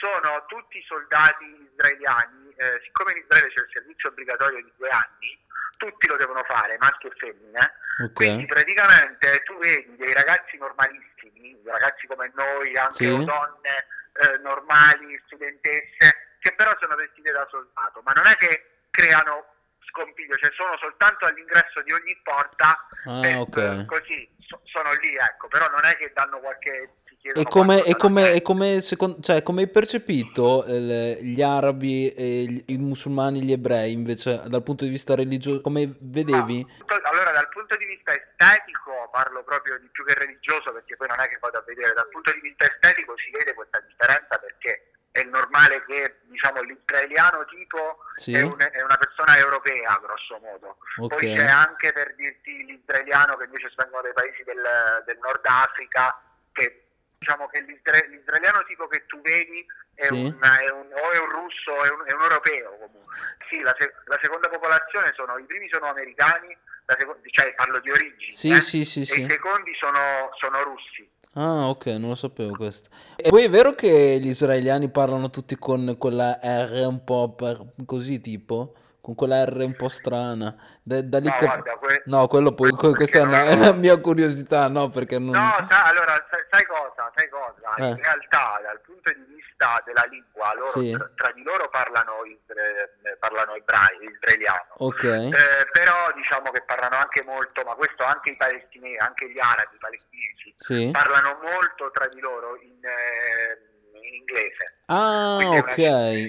sono 0.00 0.44
tutti 0.48 0.84
soldati 0.86 1.44
israeliani, 1.72 2.52
eh, 2.56 2.80
siccome 2.84 3.12
in 3.12 3.18
Israele 3.24 3.48
c'è 3.48 3.60
il 3.62 3.70
servizio 3.72 4.10
obbligatorio 4.10 4.62
di 4.62 4.70
due 4.76 4.90
anni, 4.90 5.32
tutti 5.78 6.06
lo 6.08 6.16
devono 6.16 6.42
fare, 6.46 6.76
maschi 6.78 7.06
e 7.06 7.12
femmine, 7.16 7.72
quindi 8.12 8.42
Ok. 8.44 8.48
praticamente 8.52 9.42
tu 9.44 9.56
vedi 9.56 9.96
dei 9.96 10.12
ragazzi 10.12 10.58
normalissimi, 10.58 11.58
ragazzi 11.64 12.06
come 12.06 12.30
noi, 12.34 12.76
anche 12.76 12.96
Sì. 12.96 13.24
donne 13.24 13.86
eh, 14.18 14.38
normali, 14.38 15.18
studentesse, 15.26 16.36
che 16.40 16.52
però 16.54 16.70
sono 16.80 16.96
vestite 16.96 17.32
da 17.32 17.46
soldato, 17.50 18.00
ma 18.04 18.12
non 18.12 18.26
è 18.26 18.36
che 18.36 18.84
creano 18.90 19.55
scompiglio, 19.90 20.36
cioè 20.36 20.50
sono 20.56 20.76
soltanto 20.80 21.26
all'ingresso 21.26 21.82
di 21.82 21.92
ogni 21.92 22.18
porta, 22.22 22.76
Ah, 23.06 23.26
e, 23.26 23.34
ok. 23.34 23.56
eh, 23.56 23.84
così 23.86 24.28
so- 24.46 24.60
sono 24.64 24.92
lì, 25.00 25.14
ecco, 25.16 25.48
però 25.48 25.66
non 25.68 25.84
è 25.84 25.96
che 25.96 26.10
danno 26.14 26.40
qualche... 26.40 26.90
E 27.26 27.42
come, 27.42 27.82
e 27.82 27.96
come, 27.96 28.34
e 28.34 28.40
come, 28.40 28.78
secon- 28.80 29.20
cioè, 29.20 29.42
come 29.42 29.62
hai 29.62 29.68
percepito 29.68 30.64
eh, 30.64 31.18
gli 31.20 31.42
arabi, 31.42 32.06
e 32.12 32.44
gli- 32.46 32.64
i 32.66 32.78
musulmani, 32.78 33.42
gli 33.42 33.50
ebrei 33.50 33.90
invece 33.90 34.42
dal 34.46 34.62
punto 34.62 34.84
di 34.84 34.90
vista 34.90 35.16
religioso? 35.16 35.60
Come 35.60 35.90
vedevi? 36.02 36.62
Ma, 36.86 37.00
allora, 37.10 37.32
dal 37.32 37.48
punto 37.48 37.74
di 37.76 37.84
vista 37.84 38.12
estetico, 38.14 39.08
parlo 39.10 39.42
proprio 39.42 39.76
di 39.80 39.88
più 39.90 40.04
che 40.04 40.14
religioso, 40.14 40.72
perché 40.72 40.94
poi 40.94 41.08
non 41.08 41.18
è 41.18 41.26
che 41.26 41.38
vado 41.40 41.58
a 41.58 41.64
vedere, 41.66 41.94
dal 41.94 42.08
punto 42.10 42.30
di 42.32 42.38
vista 42.40 42.64
estetico 42.64 43.18
si 43.18 43.30
vede 43.30 43.54
questa 43.54 43.80
differenza 43.80 44.38
perché 44.38 44.90
è 45.16 45.22
normale 45.24 45.84
che 45.86 46.18
diciamo, 46.24 46.60
l'israeliano 46.62 47.44
tipo 47.46 47.98
Sì. 48.16 48.34
è, 48.34 48.42
un- 48.42 48.58
è 48.58 48.82
una 48.82 48.96
persona 48.96 49.36
europea, 49.38 49.98
grosso 50.02 50.38
modo. 50.42 50.76
Ok. 50.98 51.16
Poi 51.16 51.34
c'è 51.34 51.46
anche 51.46 51.92
per 51.92 52.14
dirti 52.14 52.64
l'israeliano 52.64 53.36
che 53.36 53.44
invece 53.44 53.72
vengono 53.76 54.02
dai 54.02 54.12
paesi 54.12 54.42
del, 54.44 54.62
del 55.06 55.18
Nord 55.22 55.44
Africa, 55.46 56.20
che 56.52 56.82
diciamo 57.18 57.46
che 57.48 57.60
l'isra- 57.60 58.04
l'israeliano 58.06 58.62
tipo 58.64 58.86
che 58.88 59.06
tu 59.06 59.20
vedi 59.22 59.66
è 59.94 60.04
Sì. 60.06 60.12
un, 60.12 60.38
è 60.42 60.68
un- 60.70 60.92
o 60.92 61.10
è 61.12 61.18
un 61.18 61.30
russo, 61.30 61.82
è 61.84 61.90
un, 61.90 62.02
è 62.06 62.12
un 62.12 62.20
europeo 62.20 62.76
comunque. 62.78 63.14
Sì, 63.48 63.60
la, 63.62 63.74
se- 63.78 63.94
la 64.04 64.18
seconda 64.20 64.48
popolazione 64.48 65.12
sono, 65.16 65.38
i 65.38 65.44
primi 65.44 65.68
sono 65.70 65.86
americani, 65.86 66.56
la 66.84 66.96
seco- 66.98 67.18
cioè 67.30 67.54
parlo 67.54 67.78
di 67.80 67.90
origini, 67.90 68.32
Sì, 68.32 68.50
eh, 68.52 68.60
sì, 68.60 68.84
sì, 68.84 69.00
e 69.00 69.20
i 69.24 69.26
secondi 69.30 69.74
sono, 69.74 70.30
sono 70.38 70.62
russi. 70.62 71.08
Ah, 71.38 71.68
ok, 71.68 71.86
non 71.86 72.08
lo 72.08 72.14
sapevo 72.14 72.56
questo. 72.56 72.88
E 73.14 73.28
poi 73.28 73.44
è 73.44 73.50
vero 73.50 73.74
che 73.74 74.18
gli 74.20 74.28
israeliani 74.28 74.88
parlano 74.88 75.28
tutti 75.28 75.56
con 75.56 75.96
quella 75.98 76.38
R 76.42 76.86
un 76.88 77.04
po' 77.04 77.34
per- 77.34 77.62
così, 77.84 78.20
tipo? 78.22 78.72
Con 79.02 79.14
quella 79.14 79.44
R 79.44 79.62
un 79.64 79.76
po' 79.76 79.88
strana. 79.88 80.56
Da, 80.82 81.00
da 81.02 81.18
lì 81.18 81.26
No, 81.26 81.32
cap- 81.32 81.44
guarda, 81.44 81.78
que- 81.78 82.02
No, 82.06 82.26
quello 82.26 82.54
poi, 82.54 82.70
que- 82.72 82.94
questa 82.94 83.18
perché 83.20 83.36
è 83.36 83.44
non 83.44 83.56
una, 83.58 83.66
è 83.66 83.68
una 83.70 83.72
mia 83.78 84.00
curiosità, 84.00 84.66
no, 84.68 84.88
perché 84.88 85.18
non... 85.18 85.30
No, 85.32 85.52
sa- 85.68 85.84
allora, 85.86 86.12
sai, 86.30 86.40
sai 86.50 86.64
cosa? 86.64 87.12
Sai 87.14 87.28
cosa? 87.28 87.74
Eh. 87.84 87.88
In 87.90 87.96
realtà, 88.02 88.58
dal 88.64 88.80
punto 88.80 89.12
di 89.12 89.35
vista 89.56 89.82
della 89.84 90.04
lingua, 90.10 90.52
loro 90.54 90.80
Sì. 90.80 90.90
tra, 90.92 91.10
tra 91.16 91.32
di 91.32 91.42
loro 91.42 91.68
parlano, 91.70 92.24
isra- 92.24 92.62
eh, 93.02 93.16
parlano 93.18 93.54
ebrai- 93.54 93.98
israeliano. 94.12 94.74
Ok, 94.78 95.02
Eh, 95.04 95.32
però 95.72 96.12
diciamo 96.14 96.50
che 96.50 96.62
parlano 96.62 96.96
anche 96.96 97.22
molto, 97.24 97.62
ma 97.64 97.74
questo 97.74 98.04
anche 98.04 98.32
i 98.32 98.36
palestinesi, 98.36 98.96
anche 98.98 99.30
gli 99.30 99.38
arabi 99.38 99.76
palestinesi, 99.78 100.54
sì. 100.58 100.90
parlano 100.92 101.38
molto 101.42 101.90
tra 101.90 102.06
di 102.08 102.20
loro 102.20 102.56
in, 102.60 102.84
eh, 102.84 103.98
in 104.04 104.14
inglese. 104.14 104.74
Ah, 104.86 105.36
Quindi 105.36 105.56
è 105.56 105.60
una- 105.60 105.72
ok, 105.72 105.74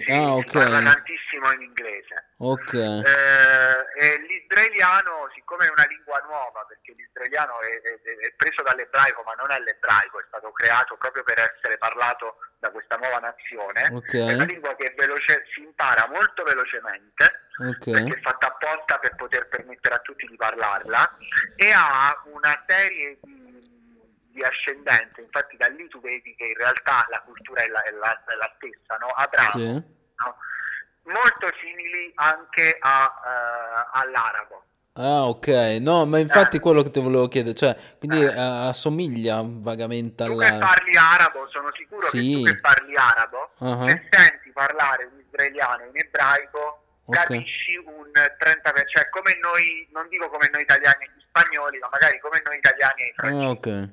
sì, 0.06 0.12
ah, 0.12 0.36
si 0.46 0.58
parla 0.58 0.78
ok, 0.78 0.84
tantissimo 0.84 1.52
in 1.52 1.62
inglese. 1.62 2.27
Ok. 2.38 2.74
Eh, 2.74 4.18
l'israeliano, 4.28 5.30
siccome 5.34 5.66
è 5.68 5.72
una 5.72 5.86
lingua 5.88 6.20
nuova, 6.26 6.66
perché 6.66 6.94
l'israeliano 6.94 7.60
è, 7.62 7.82
è- 7.82 8.18
è 8.28 8.34
preso 8.38 8.62
dall'ebraico, 8.64 9.24
ma 9.26 9.34
non 9.34 9.50
è 9.52 9.60
l'ebraico, 9.60 10.20
è 10.20 10.24
stato 10.28 10.52
creato 10.52 10.98
proprio 10.98 11.24
per 11.24 11.40
essere 11.40 11.78
parlato 11.78 12.38
da 12.60 12.70
questa 12.72 12.98
nuova 12.98 13.18
nazione, 13.20 13.90
Ok. 13.92 14.14
è 14.14 14.34
una 14.34 14.46
lingua 14.46 14.76
che 14.76 14.94
veloce, 14.98 15.44
si 15.54 15.62
impara 15.62 16.08
molto 16.10 16.44
velocemente, 16.44 17.46
Ok, 17.58 17.92
perché 17.92 18.18
è 18.18 18.22
fatta 18.22 18.48
apposta 18.48 19.00
per 19.00 19.16
poter 19.16 19.48
permettere 19.48 19.96
a 19.96 20.00
tutti 20.00 20.26
di 20.28 20.36
parlarla, 20.36 21.18
e 21.56 21.72
ha 21.72 22.22
una 22.26 22.64
serie 22.68 23.18
di, 23.22 23.46
di 24.32 24.44
ascendenze, 24.44 25.22
infatti 25.22 25.58
da 25.58 25.68
lì 25.70 25.88
tu 25.88 26.00
vedi 26.02 26.36
che 26.36 26.46
in 26.46 26.56
realtà 26.58 27.06
la 27.10 27.22
cultura 27.22 27.62
è 27.64 27.68
la, 27.68 27.82
è 27.84 27.92
la- 27.92 28.24
è 28.28 28.36
la 28.36 28.54
stessa, 28.58 28.98
no? 29.00 29.08
Abramo, 29.08 29.50
sì. 29.52 29.72
no? 29.74 30.38
Molto 31.08 31.48
simili 31.62 32.12
anche 32.16 32.78
a, 32.80 33.14
eh, 33.26 34.00
all'arabo. 34.02 34.64
Ah, 35.00 35.28
ok. 35.28 35.78
No, 35.80 36.06
ma 36.06 36.18
infatti 36.18 36.58
Eh. 36.58 36.60
quello 36.60 36.82
che 36.82 36.90
ti 36.92 37.00
volevo 37.00 37.28
chiedere, 37.28 37.54
cioè, 37.56 37.76
quindi 38.00 38.24
Eh. 38.24 38.30
eh, 38.34 38.40
assomiglia 38.40 39.42
vagamente 39.46 40.26
Tu 40.26 40.38
che 40.38 40.58
parli 40.58 40.98
arabo, 40.98 41.48
sono 41.52 41.70
sicuro 41.74 42.08
Sì. 42.08 42.18
che 42.18 42.34
tu 42.34 42.44
che 42.44 42.60
parli 42.60 42.96
arabo, 42.98 43.52
Ah, 43.60 43.86
se 43.88 44.08
senti 44.10 44.52
parlare 44.52 45.06
un 45.06 45.20
israeliano 45.20 45.84
in 45.86 45.92
ebraico, 45.94 46.82
Ok. 47.06 47.16
capisci 47.16 47.78
un 47.78 48.10
30%, 48.38 48.90
cioè 48.90 49.08
come 49.10 49.38
noi, 49.40 49.88
non 49.94 50.08
dico 50.10 50.30
come 50.30 50.50
noi 50.52 50.64
italiani 50.64 51.06
e 51.06 51.10
gli 51.16 51.22
spagnoli, 51.28 51.78
ma 51.78 51.90
magari 51.92 52.20
come 52.20 52.42
noi 52.44 52.58
italiani 52.58 53.02
e 53.04 53.06
i 53.06 53.14
francesi. 53.16 53.46
Ah, 53.46 53.50
ok. 53.52 53.90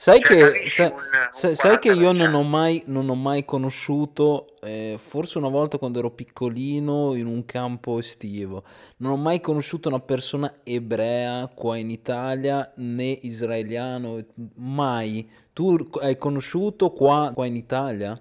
Sai 0.00 0.20
che, 0.20 0.36
capisci 0.38 0.68
sa- 0.68 0.84
un- 0.92 0.92
un 0.92 1.28
sa- 1.32 1.54
sai 1.56 1.78
che 1.80 1.88
io 1.88 2.12
non 2.12 2.30
40%. 2.30 2.36
ho 2.36 2.42
mai, 2.44 2.82
non 2.86 3.08
ho 3.08 3.14
mai 3.16 3.44
conosciuto, 3.44 4.46
eh, 4.60 4.94
forse 4.96 5.38
una 5.38 5.48
volta 5.48 5.76
quando 5.78 5.98
ero 5.98 6.12
piccolino 6.12 7.14
in 7.14 7.26
un 7.26 7.44
campo 7.44 7.98
estivo, 7.98 8.62
non 8.98 9.12
ho 9.12 9.16
mai 9.16 9.40
conosciuto 9.40 9.88
una 9.88 9.98
persona 9.98 10.52
ebrea 10.62 11.48
qua 11.52 11.76
in 11.76 11.90
Italia 11.90 12.70
né 12.76 13.18
israeliano, 13.22 14.24
mai. 14.54 15.28
Tu 15.52 15.76
hai 16.00 16.16
conosciuto 16.16 16.90
qua, 16.92 17.32
qua 17.34 17.46
in 17.46 17.56
Italia? 17.56 18.16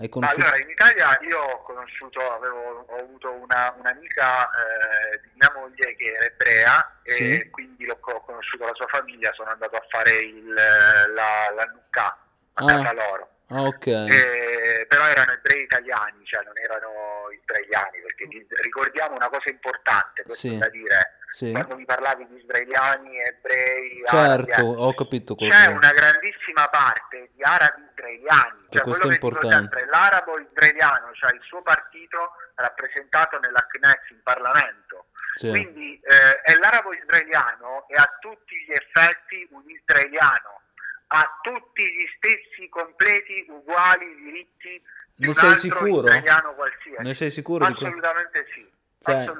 Hai 0.00 0.08
conosciuto? 0.08 0.40
Allora, 0.42 0.58
in 0.60 0.70
Italia 0.70 1.18
io 1.22 1.38
ho 1.40 1.62
conosciuto, 1.62 2.20
avevo, 2.32 2.84
ho 2.88 2.96
avuto 2.98 3.32
una, 3.32 3.74
un'amica 3.76 4.48
eh, 4.48 5.20
di 5.22 5.30
mia 5.34 5.52
moglie 5.56 5.96
che 5.96 6.12
era 6.12 6.24
ebrea 6.24 7.00
e 7.02 7.12
Sì. 7.14 7.50
quindi 7.50 7.84
l'ho 7.84 7.98
ho 8.00 8.20
conosciuto 8.24 8.64
la 8.64 8.74
sua 8.74 8.86
famiglia, 8.86 9.32
sono 9.34 9.50
andato 9.50 9.74
a 9.76 9.84
fare 9.88 10.14
il, 10.18 10.52
la, 10.52 11.50
la 11.54 11.64
nucca 11.64 12.06
a 12.06 12.64
Ah. 12.64 12.66
casa 12.66 12.92
loro. 12.92 13.30
Ah, 13.48 13.62
ok. 13.62 13.86
Eh, 13.86 14.86
però 14.88 15.04
erano 15.06 15.32
ebrei 15.32 15.62
italiani, 15.62 16.24
cioè 16.26 16.44
non 16.44 16.56
erano 16.58 17.26
israeliani, 17.32 17.98
perché 18.02 18.26
di- 18.26 18.46
ricordiamo 18.62 19.16
una 19.16 19.28
cosa 19.28 19.50
importante, 19.50 20.22
questo 20.22 20.48
Sì. 20.48 20.58
da 20.58 20.68
dire, 20.68 21.17
Sì. 21.30 21.52
quando 21.52 21.76
mi 21.76 21.84
parlavi 21.84 22.26
di 22.26 22.36
israeliani, 22.36 23.20
ebrei, 23.20 24.02
arabi, 24.06 24.44
Certo, 24.44 24.64
ho 24.64 24.94
capito 24.94 25.34
quello 25.34 25.52
c'è 25.52 25.66
una 25.66 25.92
grandissima 25.92 26.66
parte 26.68 27.30
di 27.34 27.42
arabi 27.42 27.82
israeliani, 27.90 28.66
cioè 28.70 28.82
questo 28.82 29.06
quello 29.06 29.10
è 29.10 29.14
importante. 29.14 29.56
sempre, 29.56 29.86
l'arabo 29.86 30.38
israeliano, 30.40 31.12
cioè 31.12 31.34
il 31.34 31.42
suo 31.42 31.62
partito 31.62 32.32
rappresentato 32.54 33.38
nella 33.40 33.64
Knesset 33.68 34.10
in 34.10 34.22
Parlamento. 34.22 35.06
Sì. 35.34 35.50
Quindi 35.50 36.00
eh, 36.00 36.40
è 36.40 36.56
l'arabo 36.56 36.92
israeliano 36.94 37.86
e 37.88 37.94
a 37.94 38.16
tutti 38.18 38.56
gli 38.66 38.72
effetti 38.72 39.46
un 39.52 39.62
israeliano, 39.68 40.62
ha 41.08 41.38
tutti 41.42 41.84
gli 41.84 42.06
stessi 42.16 42.68
completi, 42.68 43.46
uguali 43.48 44.14
diritti 44.16 44.82
di 45.14 45.26
Ne 45.26 45.28
un 45.28 45.34
sei 45.34 45.50
altro 45.50 45.60
sicuro? 45.60 46.06
israeliano 46.06 46.54
qualsiasi. 46.54 47.02
Ne 47.02 47.14
sei 47.14 47.30
sicuro? 47.30 47.64
Assolutamente 47.64 48.46
sì. 48.54 48.76
Cioè, 49.00 49.30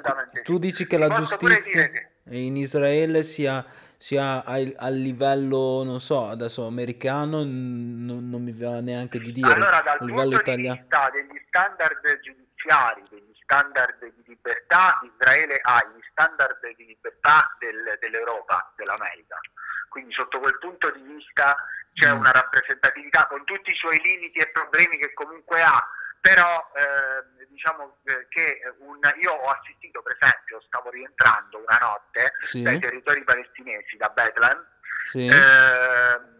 tu 0.42 0.58
dici 0.58 0.86
che 0.86 0.98
la 0.98 1.08
giustizia 1.08 1.90
che- 1.90 2.10
in 2.30 2.56
Israele 2.56 3.22
sia, 3.22 3.64
sia 3.96 4.44
al, 4.44 4.72
livello, 4.94 5.82
non 5.82 6.00
so, 6.00 6.26
adesso 6.28 6.66
americano, 6.66 7.42
n- 7.42 8.06
non, 8.06 8.42
mi 8.42 8.52
va 8.52 8.80
neanche 8.80 9.18
di 9.18 9.32
dire, 9.32 9.52
Allora, 9.52 9.80
dal 9.80 9.98
livello 10.00 10.36
punto 10.36 10.36
di 10.36 10.50
italiano. 10.50 10.80
vista 10.80 11.10
degli 11.10 11.42
standard 11.48 12.20
giudiziari, 12.20 13.02
degli 13.10 13.34
standard 13.42 13.98
di 14.00 14.22
libertà, 14.26 15.00
Israele 15.02 15.58
ha 15.60 15.84
gli 15.92 16.00
standard 16.12 16.60
di 16.76 16.84
libertà 16.86 17.56
del- 17.58 17.98
dell'Europa, 18.00 18.72
dell'America. 18.76 19.40
Quindi 19.88 20.12
sotto 20.12 20.38
quel 20.38 20.56
punto 20.58 20.90
di 20.92 21.00
vista 21.02 21.56
c'è 21.94 22.14
Mm. 22.14 22.18
una 22.18 22.30
rappresentatività 22.30 23.26
con 23.26 23.42
tutti 23.44 23.72
i 23.72 23.74
suoi 23.74 23.98
limiti 24.04 24.38
e 24.38 24.50
problemi 24.50 24.98
che 24.98 25.12
comunque 25.14 25.60
ha, 25.62 25.82
però 26.20 26.70
eh, 26.76 27.24
diciamo 27.58 27.96
eh, 28.04 28.26
che 28.28 28.60
un- 28.78 29.00
io 29.20 29.32
ho 29.32 29.50
assistito 29.50 30.00
per 30.02 30.16
esempio, 30.20 30.60
stavo 30.66 30.90
rientrando 30.90 31.58
una 31.58 31.76
notte 31.80 32.32
Sì, 32.42 32.62
dai 32.62 32.78
territori 32.78 33.24
palestinesi, 33.24 33.96
da 33.96 34.08
Bethlehem, 34.10 34.64
sì, 35.10 35.26
Ehm, 35.26 36.36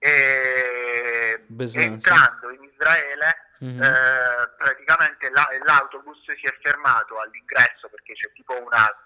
e 0.00 1.44
Beslan, 1.48 1.84
entrando 1.84 2.50
in 2.50 2.62
Israele 2.64 3.36
Mhm. 3.60 3.82
eh, 3.82 4.52
praticamente 4.56 5.30
la- 5.30 5.48
l'autobus 5.64 6.18
si 6.24 6.46
è 6.46 6.56
fermato 6.62 7.18
all'ingresso 7.20 7.88
perché 7.88 8.14
c'è 8.14 8.32
tipo 8.32 8.54
una, 8.62 8.96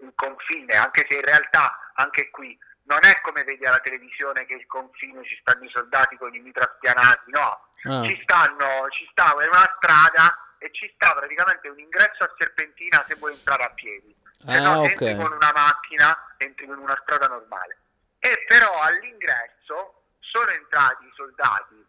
un 0.00 0.12
confine 0.14 0.74
anche 0.76 1.06
se 1.08 1.16
in 1.16 1.22
realtà 1.24 1.78
anche 1.94 2.30
qui 2.30 2.58
non 2.84 2.98
è 3.04 3.20
come 3.20 3.44
vedi 3.44 3.64
alla 3.66 3.78
televisione 3.80 4.46
che 4.46 4.54
il 4.54 4.66
confine 4.66 5.22
ci 5.24 5.36
stanno 5.42 5.64
i 5.64 5.70
soldati 5.70 6.16
con 6.16 6.34
i 6.34 6.38
mitra 6.40 6.72
spianati 6.76 7.30
no. 7.30 7.68
Ah, 7.84 8.04
ci 8.04 8.18
stanno 8.22 8.88
ci 8.90 9.06
sta 9.10 9.32
è 9.38 9.46
una 9.46 9.74
strada 9.76 10.38
e 10.62 10.70
ci 10.72 10.90
sta 10.94 11.14
praticamente 11.14 11.68
un 11.68 11.78
ingresso 11.78 12.22
a 12.22 12.34
serpentina 12.38 13.04
se 13.08 13.16
vuoi 13.16 13.32
entrare 13.32 13.64
a 13.64 13.70
piedi 13.70 14.14
se 14.32 14.44
Ah, 14.46 14.60
no 14.60 14.80
ok. 14.82 14.88
entri 14.90 15.14
con 15.16 15.32
una 15.32 15.52
macchina, 15.54 16.34
entri 16.38 16.66
con 16.66 16.78
una 16.78 16.98
strada 17.02 17.26
normale. 17.28 17.76
E 18.20 18.44
però 18.48 18.80
all'ingresso 18.82 20.04
sono 20.20 20.50
entrati 20.50 21.04
i 21.04 21.12
soldati 21.14 21.86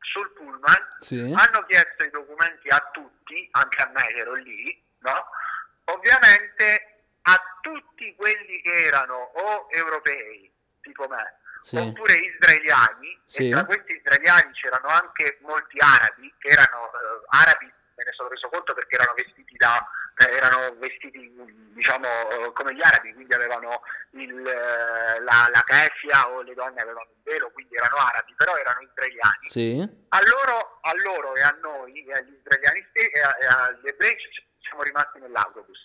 sul 0.00 0.30
pullman, 0.32 0.96
sì, 1.00 1.20
hanno 1.34 1.64
chiesto 1.66 2.04
i 2.04 2.10
documenti 2.10 2.68
a 2.68 2.90
tutti, 2.92 3.48
anche 3.52 3.82
a 3.82 3.90
me 3.94 4.06
che 4.08 4.16
ero 4.16 4.34
lì, 4.34 4.84
no? 4.98 5.26
Ovviamente 5.84 7.04
a 7.22 7.58
tutti 7.62 8.14
quelli 8.16 8.60
che 8.60 8.84
erano 8.84 9.14
o 9.14 9.66
europei, 9.70 10.52
tipo 10.82 11.08
me, 11.08 11.38
sì, 11.62 11.76
oppure 11.76 12.16
israeliani, 12.16 13.18
Sì. 13.24 13.48
e 13.48 13.52
tra 13.52 13.64
questi 13.64 13.95
israeliani 14.06 14.52
c'erano 14.52 14.88
anche 14.88 15.38
molti 15.42 15.78
arabi, 15.78 16.32
che 16.38 16.48
erano 16.48 16.86
eh, 16.86 17.26
arabi, 17.42 17.66
me 17.66 18.04
ne 18.04 18.12
sono 18.12 18.28
reso 18.28 18.48
conto 18.48 18.72
perché 18.72 18.94
erano 18.94 19.14
vestiti 19.14 19.56
da, 19.56 19.76
eh, 20.18 20.30
erano 20.36 20.74
vestiti 20.78 21.34
diciamo 21.74 22.06
eh, 22.06 22.52
come 22.52 22.74
gli 22.74 22.82
arabi, 22.82 23.12
quindi 23.12 23.34
avevano 23.34 23.82
il, 24.12 24.46
eh, 24.46 25.20
la, 25.20 25.50
la 25.52 25.62
kesia 25.66 26.30
o 26.30 26.42
le 26.42 26.54
donne 26.54 26.80
avevano 26.80 27.08
il 27.10 27.22
velo, 27.24 27.50
quindi 27.50 27.74
erano 27.74 27.96
arabi, 27.96 28.32
però 28.36 28.56
erano 28.56 28.80
israeliani. 28.80 29.48
sì, 29.50 29.76
A 30.08 30.20
loro, 30.22 30.78
a 30.82 30.92
loro 31.02 31.34
e 31.34 31.42
a 31.42 31.56
noi, 31.60 32.06
e 32.06 32.12
agli 32.14 32.38
israeliani 32.38 32.86
stessi, 32.90 33.10
e, 33.10 33.20
agli 33.20 33.88
ebrei 33.88 34.16
siamo 34.60 34.82
rimasti 34.82 35.18
nell'autobus. 35.18 35.78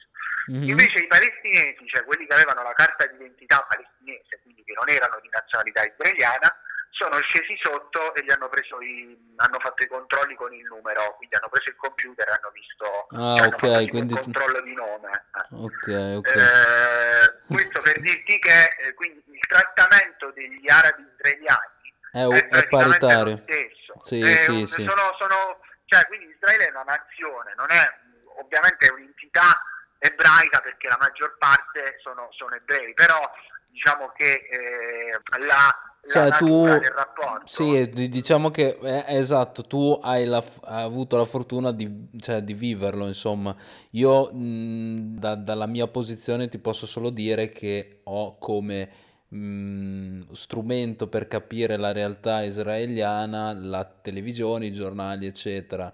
mhm, 0.47 0.69
Invece 0.69 0.99
i 0.99 1.07
palestinesi, 1.07 1.85
cioè 1.87 2.03
quelli 2.03 2.25
che 2.25 2.33
avevano 2.33 2.61
la 2.63 2.73
carta 2.73 3.05
d'identità 3.05 3.65
palestinese, 3.67 4.39
quindi 4.43 4.63
che 4.63 4.73
non 4.73 4.89
erano 4.89 5.19
di 5.21 5.29
nazionalità 5.29 5.85
israeliana, 5.85 6.49
sono 6.91 7.19
scesi 7.21 7.57
sotto 7.61 8.13
e 8.15 8.23
gli 8.23 8.31
hanno 8.31 8.47
preso 8.49 8.79
i, 8.81 9.17
hanno 9.37 9.57
fatto 9.59 9.83
i 9.83 9.87
controlli 9.87 10.35
con 10.35 10.53
il 10.53 10.63
numero, 10.65 11.15
quindi 11.17 11.35
hanno 11.35 11.49
preso 11.49 11.69
il 11.69 11.75
computer 11.77 12.27
e 12.27 12.31
hanno 12.31 12.51
visto 12.51 12.85
Ah, 13.15 13.37
cioè, 13.37 13.47
hanno 13.47 13.55
ok, 13.55 13.59
fatto 13.59 13.77
tipo 13.79 13.89
quindi 13.91 14.13
tu- 14.13 14.21
controllo 14.21 14.61
di 14.61 14.73
nome. 14.73 15.09
eh. 15.11 15.55
ok, 15.55 16.17
ok, 16.17 16.35
Eh, 16.35 17.41
questo 17.47 17.81
per 17.81 17.99
dirti 18.01 18.39
che 18.39 18.75
eh, 18.79 18.93
quindi 18.93 19.23
il 19.27 19.39
trattamento 19.47 20.31
degli 20.31 20.69
arabi 20.69 21.07
israeliani 21.15 21.69
è, 22.11 22.27
è 22.27 22.47
è 22.47 22.67
paritario. 22.67 23.35
lo 23.35 23.41
stesso. 23.43 23.93
Sì, 24.03 24.21
È 24.21 24.35
sì, 24.35 24.49
un- 24.51 24.67
sì. 24.67 24.85
Sono, 24.87 25.15
sono- 25.19 25.59
cioè, 25.85 26.05
quindi 26.07 26.25
Israele 26.27 26.67
è 26.67 26.69
una 26.71 26.83
nazione, 26.83 27.53
non 27.57 27.69
è 27.71 27.99
ovviamente 28.41 28.87
è 28.87 28.91
un'entità 28.91 29.61
ebraica 29.99 30.59
perché 30.59 30.87
la 30.87 30.97
maggior 30.99 31.37
parte 31.37 31.97
sono, 32.01 32.27
sono 32.31 32.55
ebrei, 32.55 32.93
però 32.93 33.19
diciamo 33.67 34.09
che 34.13 34.47
eh, 34.49 35.19
la 35.39 35.90
cioè, 36.07 36.27
la 36.27 36.37
tu, 36.37 36.63
del 36.65 36.91
rapporto. 36.91 37.45
sì, 37.45 37.89
di- 37.89 38.09
diciamo 38.09 38.49
che 38.51 38.77
è 38.79 39.05
esatto, 39.17 39.63
tu 39.63 39.97
hai, 40.01 40.25
la 40.25 40.43
hai 40.63 40.83
avuto 40.83 41.17
la 41.17 41.25
fortuna 41.25 41.71
di, 41.71 42.07
cioè, 42.19 42.41
di 42.41 42.53
viverlo, 42.53 43.07
insomma. 43.07 43.55
Io, 43.91 44.31
mh, 44.31 45.17
da- 45.19 45.35
dalla 45.35 45.67
mia 45.67 45.87
posizione, 45.87 46.49
ti 46.49 46.57
posso 46.59 46.85
solo 46.85 47.09
dire 47.09 47.51
che 47.51 48.01
ho 48.05 48.37
come 48.37 48.89
mh, 49.29 50.31
strumento 50.33 51.07
per 51.07 51.27
capire 51.27 51.77
la 51.77 51.91
realtà 51.91 52.43
israeliana 52.43 53.53
la 53.53 53.83
televisione, 53.85 54.65
i 54.67 54.73
giornali, 54.73 55.25
eccetera. 55.27 55.91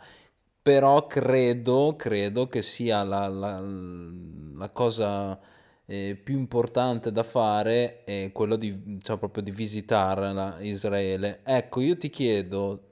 Però 0.62 1.08
credo, 1.08 1.96
credo 1.98 2.48
che 2.48 2.62
sia 2.62 3.04
la, 3.04 3.28
la- 3.28 3.62
la 3.62 4.70
cosa 4.72 5.40
eh, 5.88 6.20
più 6.24 6.38
importante 6.38 7.12
da 7.12 7.24
fare 7.24 8.00
è 8.02 8.32
quello 8.34 8.56
di, 8.58 9.00
cioè, 9.02 9.18
proprio 9.18 9.44
di 9.44 9.52
visitare 9.52 10.34
la- 10.34 10.58
Israele. 10.62 11.42
Ecco, 11.44 11.82
io 11.82 11.98
ti 11.98 12.10
chiedo, 12.10 12.84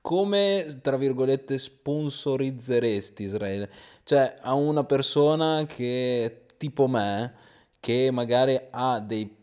come, 0.00 0.78
tra 0.82 0.96
virgolette, 0.96 1.58
sponsorizzeresti 1.58 3.24
Israele? 3.24 3.70
Cioè, 4.04 4.36
a 4.40 4.54
una 4.54 4.84
persona 4.84 5.66
che, 5.66 6.46
tipo 6.56 6.86
me, 6.86 7.34
che 7.80 8.10
magari 8.12 8.58
ha 8.70 9.00
dei, 9.00 9.34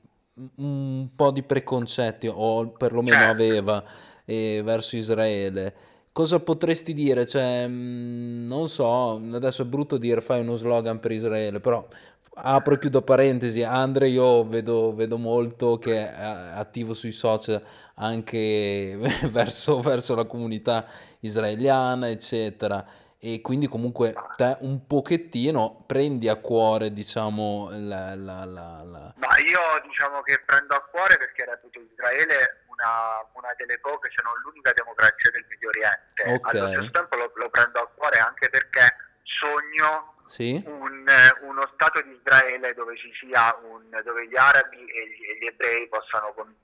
un 0.57 1.09
po' 1.15 1.31
di 1.31 1.43
preconcetti, 1.43 2.29
o 2.33 2.69
perlomeno 2.71 3.25
Certo. 3.25 3.31
aveva, 3.31 3.83
eh, 4.25 4.61
verso 4.63 4.95
Israele. 4.95 5.75
Cosa 6.13 6.39
potresti 6.39 6.93
dire? 6.93 7.25
Cioè, 7.25 7.67
mh, 7.67 8.47
non 8.47 8.69
so, 8.69 9.15
adesso 9.33 9.63
è 9.63 9.65
brutto 9.65 9.97
dire 9.97 10.21
fai 10.21 10.41
uno 10.41 10.55
slogan 10.55 10.99
per 10.99 11.11
Israele, 11.11 11.59
però 11.59 11.85
apro 12.35 12.73
e 12.75 12.79
chiudo 12.79 13.01
parentesi, 13.01 13.63
Andre 13.63 14.07
io 14.09 14.45
vedo, 14.47 14.93
vedo 14.93 15.17
molto 15.17 15.77
che 15.77 16.09
è 16.11 16.13
attivo 16.55 16.93
sui 16.93 17.11
social 17.11 17.63
anche 17.95 18.97
verso, 19.29 19.79
verso 19.81 20.15
la 20.15 20.25
comunità 20.25 20.85
israeliana, 21.19 22.09
eccetera. 22.09 22.85
E 23.19 23.39
quindi 23.39 23.67
comunque 23.67 24.13
te 24.35 24.57
un 24.61 24.85
pochettino 24.85 25.85
prendi 25.87 26.27
a 26.27 26.35
cuore, 26.35 26.91
diciamo, 26.91 27.69
la, 27.71 28.15
la, 28.15 28.43
la, 28.43 28.83
la- 28.83 29.13
Ma 29.15 29.37
io 29.39 29.59
diciamo 29.87 30.19
che 30.23 30.41
prendo 30.45 30.75
a 30.75 30.81
cuore 30.91 31.17
perché 31.17 31.45
reputo 31.45 31.79
Israele 31.79 32.65
una, 32.67 33.23
una 33.31 33.53
delle 33.55 33.79
poche, 33.79 34.11
se 34.13 34.21
non 34.23 34.33
l'unica 34.43 34.73
democrazia 34.75 35.31
del 35.31 35.45
Medio 35.47 35.69
Oriente. 35.69 36.21
Ok, 36.35 36.53
Allo 36.53 36.67
stesso 36.73 36.91
tempo 36.91 37.15
lo, 37.15 37.31
lo 37.35 37.49
prendo 37.49 37.79
a 37.79 37.87
cuore 37.95 38.19
anche 38.19 38.49
perché 38.49 38.91
sogno 39.23 40.12
sì? 40.25 40.61
un, 40.65 41.05
eh, 41.07 41.45
uno 41.45 41.69
Stato 41.73 42.01
di 42.01 42.11
Israele 42.23 42.73
dove 42.73 42.95
ci 42.97 43.11
sia 43.19 43.55
un, 43.63 43.83
dove 44.03 44.27
gli 44.27 44.37
arabi 44.37 44.77
e 44.85 45.07
gli, 45.07 45.29
e 45.29 45.37
gli 45.39 45.45
ebrei 45.45 45.87
possano, 45.87 46.33
con- 46.33 46.55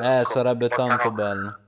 eh, 0.00 0.20
Eh, 0.20 0.22
con- 0.24 0.32
possano 0.68 0.96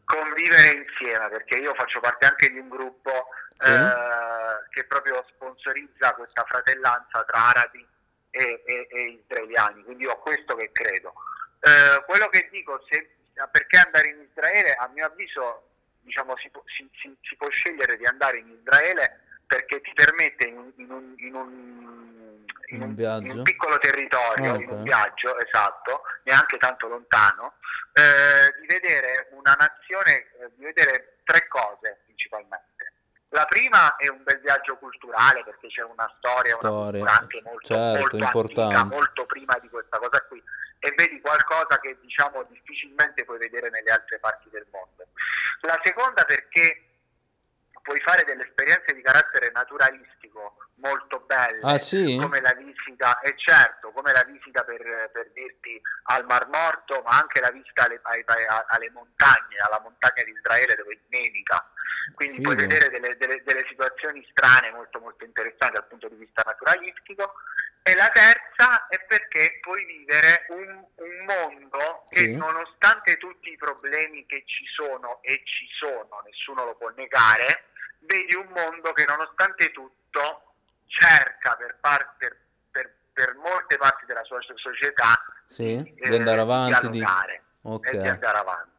convivere 0.04 0.84
insieme, 0.86 1.28
perché 1.28 1.56
io 1.56 1.74
faccio 1.74 2.00
parte 2.00 2.26
anche 2.26 2.50
di 2.50 2.58
un 2.58 2.68
gruppo 2.68 3.10
Sì? 3.58 3.70
eh, 3.72 4.68
che 4.70 4.84
proprio 4.84 5.24
sponsorizza 5.34 6.14
questa 6.14 6.44
fratellanza 6.46 7.24
tra 7.24 7.48
arabi 7.48 7.86
e, 8.30 8.62
e- 8.66 8.86
e 8.90 9.00
israeliani, 9.24 9.82
quindi 9.84 10.04
io 10.04 10.12
ho 10.12 10.18
questo 10.20 10.54
che 10.56 10.70
credo. 10.72 11.14
Eh, 11.60 12.04
quello 12.06 12.28
che 12.28 12.48
dico, 12.50 12.84
se, 12.88 13.16
perché 13.50 13.78
andare 13.78 14.08
in 14.08 14.20
Israele, 14.30 14.74
a 14.74 14.88
mio 14.88 15.06
avviso, 15.06 15.68
diciamo, 16.00 16.36
si- 16.36 16.50
si- 17.00 17.16
si 17.22 17.36
può 17.36 17.48
scegliere 17.48 17.96
di 17.96 18.04
andare 18.06 18.38
in 18.38 18.48
Israele 18.50 19.22
perché 19.46 19.80
ti 19.80 19.92
permette 19.94 20.46
in 20.46 20.56
un, 20.58 20.72
in 20.76 20.90
un- 20.90 21.14
in 21.18 21.34
un- 21.34 22.44
In 22.68 22.82
un 22.82 23.36
un- 23.38 23.42
piccolo 23.44 23.78
territorio, 23.78 24.52
Ah, 24.54 24.56
in 24.56 24.68
un 24.68 24.82
viaggio, 24.82 25.38
esatto, 25.38 26.02
neanche 26.24 26.56
tanto 26.58 26.88
lontano, 26.88 27.54
eh, 27.92 28.58
di 28.60 28.66
vedere 28.66 29.28
una 29.30 29.54
nazione, 29.56 30.26
eh, 30.40 30.50
di 30.56 30.64
vedere 30.64 31.18
tre 31.24 31.46
cose 31.46 32.00
principalmente. 32.04 32.64
La 33.30 33.44
prima 33.44 33.94
è 33.96 34.08
un 34.08 34.22
bel 34.24 34.40
viaggio 34.40 34.76
culturale 34.78 35.44
perché 35.44 35.68
c'è 35.68 35.82
una 35.82 36.12
storia, 36.18 36.56
una 36.58 36.68
Storia, 36.68 37.00
cultura 37.02 37.18
anche 37.20 37.42
molto, 37.44 37.66
certo, 37.74 38.16
molto 38.18 38.38
antica, 38.62 38.84
molto 38.84 39.26
prima 39.26 39.58
di 39.60 39.68
questa 39.68 39.98
cosa 39.98 40.22
qui 40.26 40.42
e 40.78 40.92
vedi 40.96 41.20
qualcosa 41.20 41.78
che 41.80 41.98
diciamo 42.00 42.42
difficilmente 42.44 43.24
puoi 43.24 43.38
vedere 43.38 43.68
nelle 43.70 43.90
altre 43.90 44.18
parti 44.18 44.48
del 44.50 44.66
mondo. 44.70 45.06
La 45.60 45.78
seconda 45.82 46.24
perché 46.24 46.82
puoi 47.86 48.00
fare 48.04 48.24
delle 48.24 48.42
esperienze 48.42 48.92
di 48.92 49.00
carattere 49.00 49.52
naturalistico 49.54 50.56
molto 50.78 51.20
belle, 51.20 51.60
Ah, 51.62 51.78
sì? 51.78 52.18
come 52.20 52.40
la 52.40 52.52
visita, 52.52 53.20
e 53.20 53.32
certo, 53.36 53.92
come 53.92 54.10
la 54.12 54.24
visita 54.24 54.64
per, 54.64 54.82
per 55.12 55.30
dirti 55.32 55.80
al 56.10 56.26
Mar 56.26 56.48
Morto, 56.48 57.00
ma 57.06 57.16
anche 57.16 57.38
la 57.40 57.50
visita 57.52 57.84
alle, 57.84 58.00
ai- 58.02 58.24
alle 58.66 58.90
montagne, 58.90 59.56
alla 59.58 59.80
montagna 59.80 60.24
di 60.24 60.32
Israele 60.32 60.74
dove 60.74 61.00
nevica. 61.08 61.70
Quindi 62.14 62.40
puoi 62.40 62.56
Figo. 62.56 62.68
vedere 62.68 62.90
delle, 62.90 63.16
delle- 63.16 63.42
delle 63.44 63.64
situazioni 63.68 64.26
strane 64.30 64.70
molto 64.72 64.98
molto 65.00 65.24
interessanti 65.24 65.74
dal 65.74 65.86
punto 65.86 66.08
di 66.08 66.16
vista 66.16 66.42
naturalistico. 66.44 67.34
E 67.82 67.94
la 67.94 68.08
terza 68.08 68.88
è 68.88 68.98
perché 69.06 69.58
puoi 69.60 69.84
vivere 69.84 70.46
un, 70.48 70.84
un 70.96 71.24
mondo 71.24 72.04
che 72.08 72.18
Sì. 72.24 72.32
nonostante 72.34 73.16
tutti 73.16 73.52
i 73.52 73.56
problemi 73.56 74.26
che 74.26 74.42
ci 74.44 74.64
sono 74.66 75.22
e 75.22 75.40
ci 75.44 75.68
sono, 75.70 76.20
nessuno 76.26 76.64
lo 76.64 76.74
può 76.74 76.88
negare, 76.96 77.66
vedi 78.06 78.34
un 78.34 78.46
mondo 78.54 78.92
che 78.92 79.04
nonostante 79.06 79.70
tutto 79.72 80.54
cerca 80.86 81.54
per, 81.56 81.76
par- 81.80 82.14
per- 82.18 82.36
per- 82.70 82.94
per 83.12 83.34
molte 83.36 83.76
parti 83.76 84.06
della 84.06 84.24
sua 84.24 84.38
società 84.54 85.12
Sì? 85.48 85.82
di, 85.82 85.94
Di 85.94 86.14
andare 86.14 86.38
eh, 86.38 86.40
avanti, 86.40 86.88
di... 86.90 86.98
e 87.00 87.90
di 87.90 88.08
andare 88.08 88.38
avanti. 88.38 88.74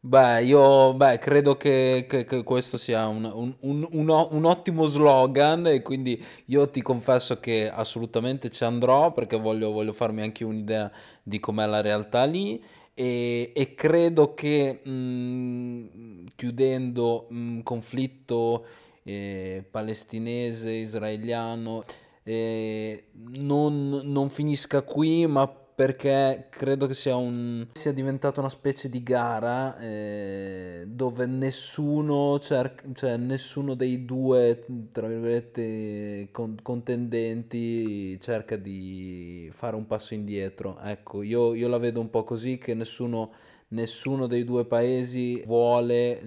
Beh, 0.00 0.42
io 0.44 0.94
beh, 0.94 1.18
credo 1.18 1.56
che, 1.56 2.06
che- 2.08 2.24
che 2.24 2.44
questo 2.44 2.78
sia 2.78 3.06
un, 3.08 3.24
un- 3.24 3.56
un- 3.90 4.28
un 4.30 4.44
ottimo 4.44 4.86
slogan 4.86 5.66
e 5.66 5.82
quindi 5.82 6.24
io 6.46 6.70
ti 6.70 6.82
confesso 6.82 7.40
che 7.40 7.68
assolutamente 7.68 8.48
ci 8.48 8.62
andrò 8.62 9.12
perché 9.12 9.36
voglio, 9.36 9.72
voglio 9.72 9.92
farmi 9.92 10.22
anche 10.22 10.44
un'idea 10.44 10.90
di 11.20 11.40
com'è 11.40 11.66
la 11.66 11.80
realtà 11.80 12.24
lì 12.24 12.64
e, 13.00 13.52
e 13.54 13.74
credo 13.74 14.34
che 14.34 14.80
mh, 14.82 16.32
chiudendo 16.34 17.28
un 17.30 17.62
conflitto 17.62 18.66
eh, 19.04 19.64
palestinese-israeliano 19.70 21.84
eh, 22.24 23.04
non, 23.36 24.00
non 24.02 24.28
finisca 24.28 24.82
qui, 24.82 25.28
ma 25.28 25.48
perché 25.78 26.48
credo 26.50 26.88
che 26.88 26.94
sia, 26.94 27.14
un, 27.14 27.64
sia 27.70 27.92
diventata 27.92 28.40
una 28.40 28.48
specie 28.48 28.88
di 28.88 29.00
gara 29.04 29.78
eh, 29.78 30.82
dove 30.88 31.24
nessuno, 31.26 32.40
cerca, 32.40 32.84
cioè 32.94 33.16
nessuno 33.16 33.74
dei 33.74 34.04
due, 34.04 34.64
tra 34.90 35.06
virgolette, 35.06 36.30
con- 36.32 36.58
contendenti 36.62 38.18
cerca 38.20 38.56
di 38.56 39.48
fare 39.52 39.76
un 39.76 39.86
passo 39.86 40.14
indietro. 40.14 40.80
Ecco, 40.80 41.22
io, 41.22 41.54
io 41.54 41.68
la 41.68 41.78
vedo 41.78 42.00
un 42.00 42.10
po' 42.10 42.24
così 42.24 42.58
che 42.58 42.74
nessuno, 42.74 43.30
nessuno 43.68 44.26
dei 44.26 44.42
due 44.42 44.64
paesi 44.64 45.40
vuole 45.46 46.20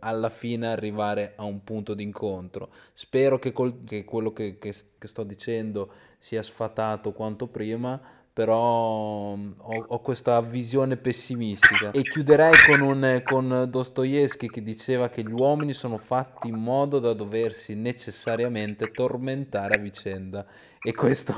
alla 0.00 0.28
fine 0.30 0.66
arrivare 0.66 1.32
a 1.36 1.44
un 1.44 1.62
punto 1.64 1.94
d'incontro. 1.94 2.70
Spero 2.92 3.38
che, 3.38 3.52
col- 3.52 3.84
che 3.84 4.04
quello 4.04 4.32
che, 4.32 4.58
che- 4.58 4.74
che 4.98 5.08
sto 5.08 5.22
dicendo 5.24 5.92
sia 6.18 6.42
sfatato 6.42 7.12
quanto 7.12 7.46
prima, 7.46 8.00
però 8.32 9.34
mm, 9.36 9.52
ho, 9.58 9.84
ho 9.88 10.00
questa 10.00 10.40
visione 10.40 10.96
pessimistica. 10.96 11.90
E 11.90 12.02
chiuderei 12.02 12.54
con, 12.66 12.80
un, 12.80 13.22
con 13.24 13.66
Dostoevsky 13.68 14.48
che 14.48 14.62
diceva 14.62 15.08
che 15.08 15.22
gli 15.22 15.32
uomini 15.32 15.72
sono 15.72 15.98
fatti 15.98 16.48
in 16.48 16.56
modo 16.56 16.98
da 16.98 17.12
doversi 17.12 17.74
necessariamente 17.74 18.90
tormentare 18.90 19.74
a 19.74 19.78
vicenda. 19.78 20.46
E 20.80 20.94
questo, 20.94 21.34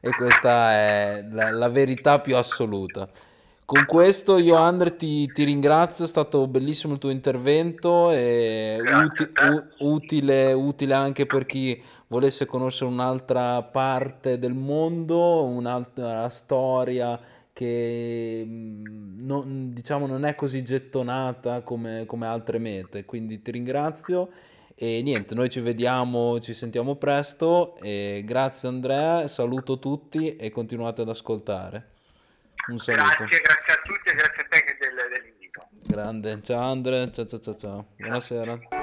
e 0.00 0.10
questa 0.10 0.72
è 0.72 1.26
la, 1.30 1.50
la 1.50 1.68
verità 1.68 2.20
più 2.20 2.36
assoluta. 2.36 3.08
Con 3.64 3.86
questo 3.86 4.36
io 4.36 4.56
Andre 4.56 4.96
ti, 4.96 5.26
ti 5.32 5.44
ringrazio, 5.44 6.04
è 6.04 6.08
stato 6.08 6.46
bellissimo 6.46 6.92
il 6.94 6.98
tuo 6.98 7.10
intervento 7.10 8.10
e 8.10 8.78
uti- 8.80 9.30
u- 9.50 9.94
utile, 9.94 10.52
utile 10.52 10.92
anche 10.92 11.24
per 11.24 11.46
chi 11.46 11.82
volesse 12.12 12.44
conoscere 12.44 12.90
un'altra 12.90 13.62
parte 13.62 14.38
del 14.38 14.52
mondo, 14.52 15.44
un'altra 15.46 16.28
storia 16.28 17.18
che 17.54 18.44
mh, 18.46 19.24
non, 19.24 19.72
diciamo 19.72 20.06
non 20.06 20.26
è 20.26 20.34
così 20.34 20.62
gettonata 20.62 21.62
come, 21.62 22.04
come 22.04 22.26
altre 22.26 22.58
mete. 22.58 23.06
Quindi 23.06 23.40
ti 23.40 23.50
ringrazio 23.50 24.28
e 24.74 25.00
niente, 25.02 25.34
noi 25.34 25.48
ci 25.48 25.60
vediamo, 25.60 26.38
ci 26.38 26.52
sentiamo 26.52 26.96
presto 26.96 27.76
e 27.80 28.22
grazie 28.26 28.68
Andrea, 28.68 29.26
saluto 29.26 29.78
tutti 29.78 30.36
e 30.36 30.50
continuate 30.50 31.00
ad 31.00 31.08
ascoltare. 31.08 31.92
Un 32.68 32.78
saluto. 32.78 33.24
Grazie, 33.24 33.40
grazie 33.40 33.72
a 33.72 33.80
tutti 33.82 34.10
e 34.10 34.14
grazie 34.14 34.42
a 34.42 34.46
te 34.50 34.64
dell'invito. 35.08 35.66
Grande. 35.86 36.40
Ciao 36.42 36.60
Andre, 36.60 37.10
ciao 37.10 37.24
ciao 37.24 37.40
ciao 37.40 37.56
ciao. 37.56 37.86
Buonasera. 37.96 38.81